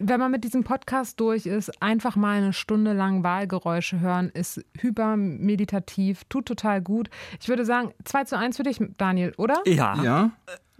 Wenn 0.00 0.18
man 0.18 0.32
mit 0.32 0.42
diesem 0.42 0.64
Podcast 0.64 1.20
durch 1.20 1.46
ist, 1.46 1.80
einfach 1.80 2.16
mal 2.16 2.36
eine 2.38 2.52
Stunde 2.52 2.92
lang 2.94 3.22
Wahlgeräusche 3.22 4.00
hören, 4.00 4.28
ist 4.34 4.60
hypermeditativ, 4.78 6.24
tut 6.24 6.46
total 6.46 6.82
gut. 6.82 7.08
Ich 7.40 7.48
würde 7.48 7.64
sagen, 7.64 7.92
2 8.04 8.24
zu 8.24 8.36
1 8.36 8.56
für 8.56 8.64
dich, 8.64 8.80
Daniel, 8.98 9.32
oder? 9.36 9.62
Ja. 9.66 10.02
Ja. 10.02 10.30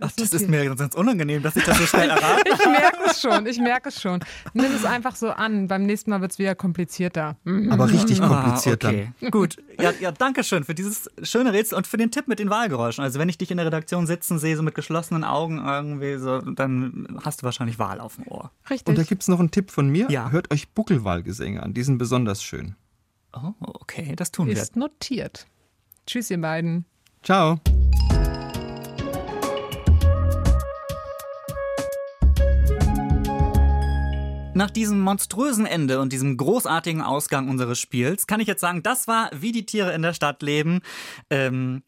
Ach, 0.00 0.10
das 0.16 0.32
ist 0.32 0.48
mir 0.48 0.74
ganz 0.74 0.96
unangenehm, 0.96 1.42
dass 1.42 1.54
ich 1.54 1.64
das 1.64 1.78
so 1.78 1.86
schnell 1.86 2.10
errate. 2.10 2.42
Ich 2.54 2.66
merke 2.66 2.98
es 3.06 3.20
schon, 3.20 3.46
ich 3.46 3.58
merke 3.58 3.88
es 3.90 4.00
schon. 4.00 4.20
Nimm 4.54 4.72
es 4.74 4.84
einfach 4.84 5.14
so 5.14 5.30
an. 5.30 5.68
Beim 5.68 5.84
nächsten 5.84 6.10
Mal 6.10 6.20
wird 6.20 6.32
es 6.32 6.38
wieder 6.38 6.54
komplizierter. 6.54 7.36
Mhm. 7.44 7.70
Aber 7.70 7.90
richtig 7.90 8.20
kompliziert 8.20 8.84
ah, 8.84 8.88
okay. 8.88 9.12
Gut. 9.30 9.56
Ja, 9.80 9.92
ja, 10.00 10.12
danke 10.12 10.42
schön 10.42 10.64
für 10.64 10.74
dieses 10.74 11.10
schöne 11.22 11.52
Rätsel 11.52 11.76
und 11.76 11.86
für 11.86 11.96
den 11.96 12.10
Tipp 12.10 12.26
mit 12.26 12.38
den 12.38 12.50
Wahlgeräuschen. 12.50 13.04
Also 13.04 13.18
wenn 13.18 13.28
ich 13.28 13.38
dich 13.38 13.50
in 13.50 13.56
der 13.56 13.66
Redaktion 13.66 14.06
sitzen 14.06 14.38
sehe, 14.38 14.56
so 14.56 14.62
mit 14.62 14.74
geschlossenen 14.74 15.24
Augen 15.24 15.64
irgendwie 15.64 16.16
so, 16.16 16.40
dann 16.40 17.20
hast 17.22 17.42
du 17.42 17.44
wahrscheinlich 17.44 17.78
Wahl 17.78 18.00
auf 18.00 18.16
dem 18.16 18.26
Ohr. 18.28 18.50
Richtig. 18.70 18.88
Und 18.88 18.98
da 18.98 19.02
gibt 19.04 19.22
es 19.22 19.28
noch 19.28 19.38
einen 19.38 19.50
Tipp 19.50 19.70
von 19.70 19.88
mir. 19.88 20.08
Ja. 20.10 20.30
Hört 20.30 20.52
euch 20.52 20.68
Buckelwalgesänge 20.70 21.62
an. 21.62 21.74
Die 21.74 21.82
sind 21.82 21.98
besonders 21.98 22.42
schön. 22.42 22.74
Oh, 23.32 23.52
okay, 23.60 24.14
das 24.16 24.32
tun 24.32 24.46
wir. 24.46 24.54
ist 24.54 24.76
notiert. 24.76 25.46
Tschüss, 26.06 26.30
ihr 26.30 26.40
beiden. 26.40 26.84
Ciao. 27.22 27.60
Nach 34.54 34.70
diesem 34.70 35.00
monströsen 35.00 35.66
Ende 35.66 36.00
und 36.00 36.12
diesem 36.12 36.36
großartigen 36.36 37.02
Ausgang 37.02 37.48
unseres 37.48 37.80
Spiels 37.80 38.28
kann 38.28 38.38
ich 38.38 38.46
jetzt 38.46 38.60
sagen, 38.60 38.84
das 38.84 39.08
war, 39.08 39.28
wie 39.34 39.50
die 39.50 39.66
Tiere 39.66 39.92
in 39.92 40.02
der 40.02 40.14
Stadt 40.14 40.42
leben. 40.42 40.80
Ähm, 41.28 41.82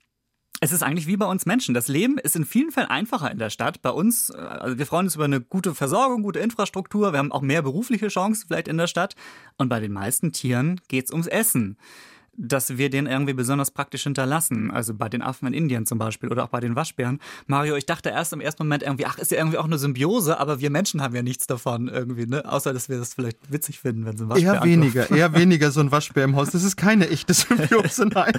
es 0.60 0.72
ist 0.72 0.82
eigentlich 0.82 1.06
wie 1.06 1.16
bei 1.16 1.26
uns 1.26 1.46
Menschen. 1.46 1.74
Das 1.74 1.86
Leben 1.86 2.18
ist 2.18 2.34
in 2.34 2.44
vielen 2.44 2.72
Fällen 2.72 2.88
einfacher 2.88 3.30
in 3.30 3.38
der 3.38 3.50
Stadt. 3.50 3.82
Bei 3.82 3.90
uns, 3.90 4.30
äh, 4.30 4.38
also 4.38 4.78
wir 4.78 4.86
freuen 4.86 5.06
uns 5.06 5.14
über 5.14 5.26
eine 5.26 5.40
gute 5.40 5.76
Versorgung, 5.76 6.24
gute 6.24 6.40
Infrastruktur. 6.40 7.12
Wir 7.12 7.20
haben 7.20 7.30
auch 7.30 7.42
mehr 7.42 7.62
berufliche 7.62 8.08
Chancen 8.08 8.48
vielleicht 8.48 8.66
in 8.66 8.78
der 8.78 8.88
Stadt. 8.88 9.14
Und 9.58 9.68
bei 9.68 9.78
den 9.78 9.92
meisten 9.92 10.32
Tieren 10.32 10.80
geht's 10.88 11.12
ums 11.12 11.28
Essen. 11.28 11.78
Dass 12.38 12.76
wir 12.76 12.90
den 12.90 13.06
irgendwie 13.06 13.34
besonders 13.34 13.70
praktisch 13.70 14.04
hinterlassen. 14.04 14.70
Also 14.70 14.94
bei 14.94 15.08
den 15.08 15.22
Affen 15.22 15.46
in 15.48 15.54
Indien 15.54 15.86
zum 15.86 15.98
Beispiel 15.98 16.30
oder 16.30 16.44
auch 16.44 16.48
bei 16.48 16.60
den 16.60 16.76
Waschbären. 16.76 17.20
Mario, 17.46 17.76
ich 17.76 17.86
dachte 17.86 18.10
erst 18.10 18.32
im 18.32 18.40
ersten 18.40 18.62
Moment 18.64 18.82
irgendwie, 18.82 19.06
ach, 19.06 19.18
ist 19.18 19.30
ja 19.30 19.38
irgendwie 19.38 19.58
auch 19.58 19.64
eine 19.64 19.78
Symbiose, 19.78 20.38
aber 20.38 20.60
wir 20.60 20.70
Menschen 20.70 21.02
haben 21.02 21.14
ja 21.14 21.22
nichts 21.22 21.46
davon 21.46 21.88
irgendwie, 21.88 22.26
ne? 22.26 22.44
Außer, 22.50 22.72
dass 22.72 22.88
wir 22.88 22.98
das 22.98 23.14
vielleicht 23.14 23.38
witzig 23.50 23.80
finden, 23.80 24.04
wenn 24.04 24.16
so 24.16 24.24
ein 24.24 24.30
Waschbär 24.30 24.54
Eher 24.54 24.64
weniger, 24.64 25.02
ankommt. 25.02 25.18
eher 25.18 25.34
weniger 25.34 25.70
so 25.70 25.80
ein 25.80 25.90
Waschbär 25.90 26.24
im 26.24 26.36
Haus. 26.36 26.50
Das 26.50 26.62
ist 26.62 26.76
keine 26.76 27.08
echte 27.08 27.34
Symbiose, 27.34 28.06
nein. 28.12 28.32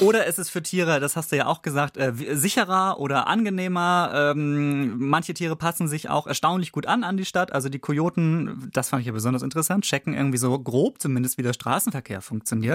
oder 0.00 0.26
es 0.26 0.38
ist 0.38 0.50
für 0.50 0.62
Tiere, 0.62 1.00
das 1.00 1.16
hast 1.16 1.32
du 1.32 1.36
ja 1.36 1.46
auch 1.46 1.62
gesagt, 1.62 1.96
äh, 1.96 2.12
sicherer 2.32 3.00
oder 3.00 3.26
angenehmer. 3.26 4.10
Ähm, 4.14 4.98
manche 4.98 5.34
Tiere 5.34 5.56
passen 5.56 5.88
sich 5.88 6.08
auch 6.08 6.26
erstaunlich 6.26 6.72
gut 6.72 6.86
an 6.86 7.04
an 7.04 7.16
die 7.16 7.24
Stadt. 7.24 7.52
Also 7.52 7.68
die 7.68 7.78
Kojoten, 7.78 8.70
das 8.72 8.88
fand 8.88 9.00
ich 9.00 9.06
ja 9.06 9.12
besonders 9.12 9.42
interessant, 9.42 9.84
checken 9.84 10.14
irgendwie 10.14 10.38
so 10.38 10.58
grob 10.58 11.00
zumindest, 11.00 11.38
wie 11.38 11.42
der 11.42 11.52
Straßenverkehr 11.52 12.20
funktioniert. 12.20 12.67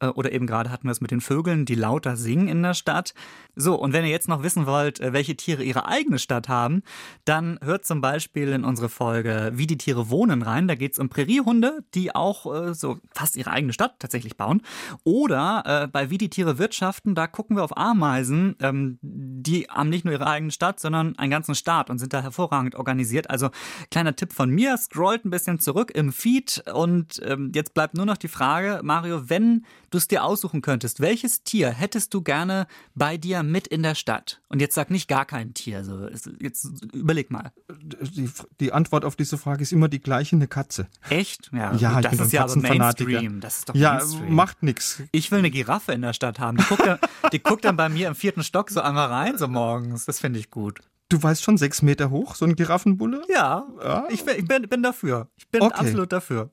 Äh, 0.00 0.08
oder 0.08 0.32
eben 0.32 0.46
gerade 0.46 0.70
hatten 0.70 0.86
wir 0.86 0.92
es 0.92 1.00
mit 1.00 1.10
den 1.10 1.20
Vögeln, 1.20 1.64
die 1.64 1.74
lauter 1.74 2.16
singen 2.16 2.48
in 2.48 2.62
der 2.62 2.74
Stadt. 2.74 3.14
So, 3.54 3.74
und 3.74 3.92
wenn 3.92 4.04
ihr 4.04 4.10
jetzt 4.10 4.28
noch 4.28 4.42
wissen 4.42 4.66
wollt, 4.66 5.00
äh, 5.00 5.12
welche 5.12 5.36
Tiere 5.36 5.62
ihre 5.62 5.86
eigene 5.86 6.18
Stadt 6.18 6.48
haben, 6.48 6.82
dann 7.24 7.58
hört 7.62 7.84
zum 7.84 8.00
Beispiel 8.00 8.48
in 8.48 8.64
unsere 8.64 8.88
Folge 8.88 9.50
Wie 9.54 9.66
die 9.66 9.78
Tiere 9.78 10.10
wohnen 10.10 10.42
rein. 10.42 10.68
Da 10.68 10.74
geht 10.74 10.92
es 10.92 10.98
um 10.98 11.08
Präriehunde, 11.08 11.84
die 11.94 12.14
auch 12.14 12.52
äh, 12.54 12.74
so 12.74 12.98
fast 13.12 13.36
ihre 13.36 13.50
eigene 13.50 13.72
Stadt 13.72 13.96
tatsächlich 13.98 14.36
bauen. 14.36 14.62
Oder 15.04 15.88
bei 15.92 16.10
Wie 16.10 16.18
die 16.18 16.30
Tiere 16.30 16.58
wirtschaften, 16.58 17.14
da 17.14 17.26
gucken 17.26 17.56
wir 17.56 17.64
auf 17.64 17.76
Ameisen, 17.76 18.56
ähm, 18.60 18.98
die 19.02 19.66
haben 19.68 19.88
nicht 19.88 20.04
nur 20.04 20.14
ihre 20.14 20.26
eigene 20.26 20.50
Stadt, 20.50 20.80
sondern 20.80 21.16
einen 21.18 21.30
ganzen 21.30 21.54
Staat 21.54 21.90
und 21.90 21.98
sind 21.98 22.12
da 22.12 22.22
hervorragend 22.22 22.74
organisiert. 22.74 23.30
Also 23.30 23.50
kleiner 23.90 24.14
Tipp 24.16 24.32
von 24.32 24.50
mir, 24.50 24.76
scrollt 24.76 25.24
ein 25.24 25.30
bisschen 25.30 25.60
zurück 25.60 25.90
im 25.94 26.12
Feed 26.12 26.62
und 26.72 27.20
ähm, 27.24 27.52
jetzt 27.54 27.74
bleibt 27.74 27.94
nur 27.94 28.06
noch 28.06 28.16
die 28.16 28.28
Frage, 28.28 28.80
Mario, 28.82 29.17
wenn 29.26 29.64
du 29.90 29.98
es 29.98 30.08
dir 30.08 30.24
aussuchen 30.24 30.62
könntest, 30.62 31.00
welches 31.00 31.42
Tier 31.42 31.70
hättest 31.70 32.14
du 32.14 32.22
gerne 32.22 32.66
bei 32.94 33.16
dir 33.16 33.42
mit 33.42 33.66
in 33.66 33.82
der 33.82 33.94
Stadt? 33.94 34.40
Und 34.48 34.60
jetzt 34.60 34.74
sag 34.74 34.90
nicht 34.90 35.08
gar 35.08 35.24
kein 35.24 35.54
Tier, 35.54 35.78
also 35.78 36.08
jetzt 36.40 36.68
überleg 36.92 37.30
mal. 37.30 37.52
Die, 37.70 38.30
die 38.60 38.72
Antwort 38.72 39.04
auf 39.04 39.16
diese 39.16 39.38
Frage 39.38 39.62
ist 39.62 39.72
immer 39.72 39.88
die 39.88 40.00
gleiche, 40.00 40.36
eine 40.36 40.48
Katze. 40.48 40.88
Echt? 41.08 41.50
Ja, 41.52 41.74
ja 41.74 42.00
das 42.00 42.18
ist 42.20 42.32
ja 42.32 42.44
aber 42.44 42.56
Mainstream. 42.56 43.40
Das 43.40 43.58
ist 43.58 43.68
doch 43.68 43.74
ja, 43.74 43.94
Mainstream. 43.94 44.34
macht 44.34 44.62
nichts. 44.62 45.02
Ich 45.12 45.30
will 45.30 45.38
eine 45.40 45.50
Giraffe 45.50 45.92
in 45.92 46.02
der 46.02 46.12
Stadt 46.12 46.38
haben. 46.38 46.58
Die 46.58 46.64
guckt, 46.64 46.86
dann, 46.86 46.98
die 47.32 47.42
guckt 47.42 47.64
dann 47.64 47.76
bei 47.76 47.88
mir 47.88 48.08
im 48.08 48.14
vierten 48.14 48.42
Stock 48.42 48.70
so 48.70 48.80
einmal 48.80 49.08
rein, 49.08 49.38
so 49.38 49.48
morgens. 49.48 50.04
Das 50.04 50.20
finde 50.20 50.38
ich 50.38 50.50
gut. 50.50 50.80
Du 51.10 51.22
weißt 51.22 51.42
schon, 51.42 51.56
sechs 51.56 51.80
Meter 51.80 52.10
hoch, 52.10 52.34
so 52.34 52.44
ein 52.44 52.54
Giraffenbulle? 52.54 53.22
Ja, 53.30 53.66
ja. 53.82 54.06
Ich, 54.10 54.26
ich 54.26 54.46
bin, 54.46 54.68
bin, 54.68 54.82
dafür. 54.82 55.28
Ich 55.36 55.48
bin 55.48 55.62
okay. 55.62 55.74
absolut 55.74 56.12
dafür. 56.12 56.50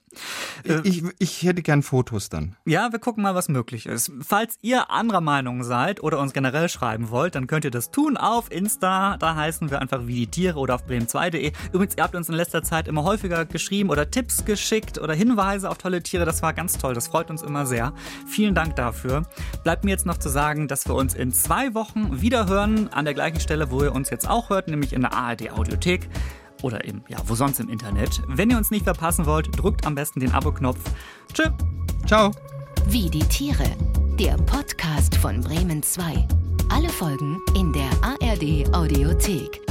Äh, 0.63 0.81
ich, 0.83 1.03
ich 1.19 1.43
hätte 1.43 1.61
gern 1.61 1.83
Fotos 1.83 2.29
dann. 2.29 2.55
Ja, 2.65 2.91
wir 2.91 2.99
gucken 2.99 3.23
mal, 3.23 3.35
was 3.35 3.49
möglich 3.49 3.85
ist. 3.85 4.11
Falls 4.21 4.57
ihr 4.61 4.91
anderer 4.91 5.21
Meinung 5.21 5.63
seid 5.63 6.01
oder 6.01 6.19
uns 6.19 6.33
generell 6.33 6.69
schreiben 6.69 7.09
wollt, 7.09 7.35
dann 7.35 7.47
könnt 7.47 7.65
ihr 7.65 7.71
das 7.71 7.91
tun 7.91 8.17
auf 8.17 8.51
Insta. 8.51 9.17
Da 9.17 9.35
heißen 9.35 9.69
wir 9.69 9.81
einfach 9.81 10.07
wie 10.07 10.15
die 10.15 10.27
Tiere 10.27 10.59
oder 10.59 10.75
auf 10.75 10.85
bremen2.de. 10.87 11.51
Übrigens, 11.73 11.95
ihr 11.97 12.03
habt 12.03 12.15
uns 12.15 12.29
in 12.29 12.35
letzter 12.35 12.63
Zeit 12.63 12.87
immer 12.87 13.03
häufiger 13.03 13.45
geschrieben 13.45 13.89
oder 13.89 14.09
Tipps 14.09 14.45
geschickt 14.45 14.97
oder 14.99 15.13
Hinweise 15.13 15.69
auf 15.69 15.77
tolle 15.77 16.01
Tiere. 16.01 16.25
Das 16.25 16.41
war 16.41 16.53
ganz 16.53 16.77
toll. 16.77 16.93
Das 16.93 17.07
freut 17.07 17.29
uns 17.29 17.41
immer 17.41 17.65
sehr. 17.65 17.93
Vielen 18.27 18.55
Dank 18.55 18.75
dafür. 18.75 19.23
Bleibt 19.63 19.83
mir 19.83 19.91
jetzt 19.91 20.05
noch 20.05 20.17
zu 20.17 20.29
sagen, 20.29 20.67
dass 20.67 20.87
wir 20.87 20.95
uns 20.95 21.13
in 21.13 21.31
zwei 21.31 21.73
Wochen 21.73 22.21
wieder 22.21 22.47
hören 22.47 22.89
an 22.91 23.05
der 23.05 23.13
gleichen 23.13 23.39
Stelle, 23.39 23.71
wo 23.71 23.83
ihr 23.83 23.93
uns 23.93 24.09
jetzt 24.09 24.29
auch 24.29 24.49
hört, 24.49 24.67
nämlich 24.67 24.93
in 24.93 25.01
der 25.01 25.13
ARD 25.13 25.51
Audiothek 25.51 26.09
oder 26.61 26.85
eben, 26.85 27.03
ja, 27.07 27.17
wo 27.25 27.35
sonst 27.35 27.59
im 27.59 27.69
Internet. 27.69 28.21
Wenn 28.27 28.49
ihr 28.49 28.57
uns 28.57 28.71
nicht 28.71 28.83
verpassen 28.83 29.25
wollt, 29.25 29.57
drückt 29.61 29.85
am 29.85 29.95
besten 29.95 30.19
den 30.19 30.31
Abo-Knopf. 30.31 30.79
Tschö. 31.33 31.49
Ciao. 32.05 32.31
Wie 32.87 33.09
die 33.09 33.23
Tiere. 33.23 33.65
Der 34.19 34.37
Podcast 34.37 35.15
von 35.15 35.41
Bremen 35.41 35.81
2. 35.81 36.27
Alle 36.69 36.89
Folgen 36.89 37.39
in 37.55 37.73
der 37.73 37.89
ARD 38.01 38.73
Audiothek. 38.73 39.64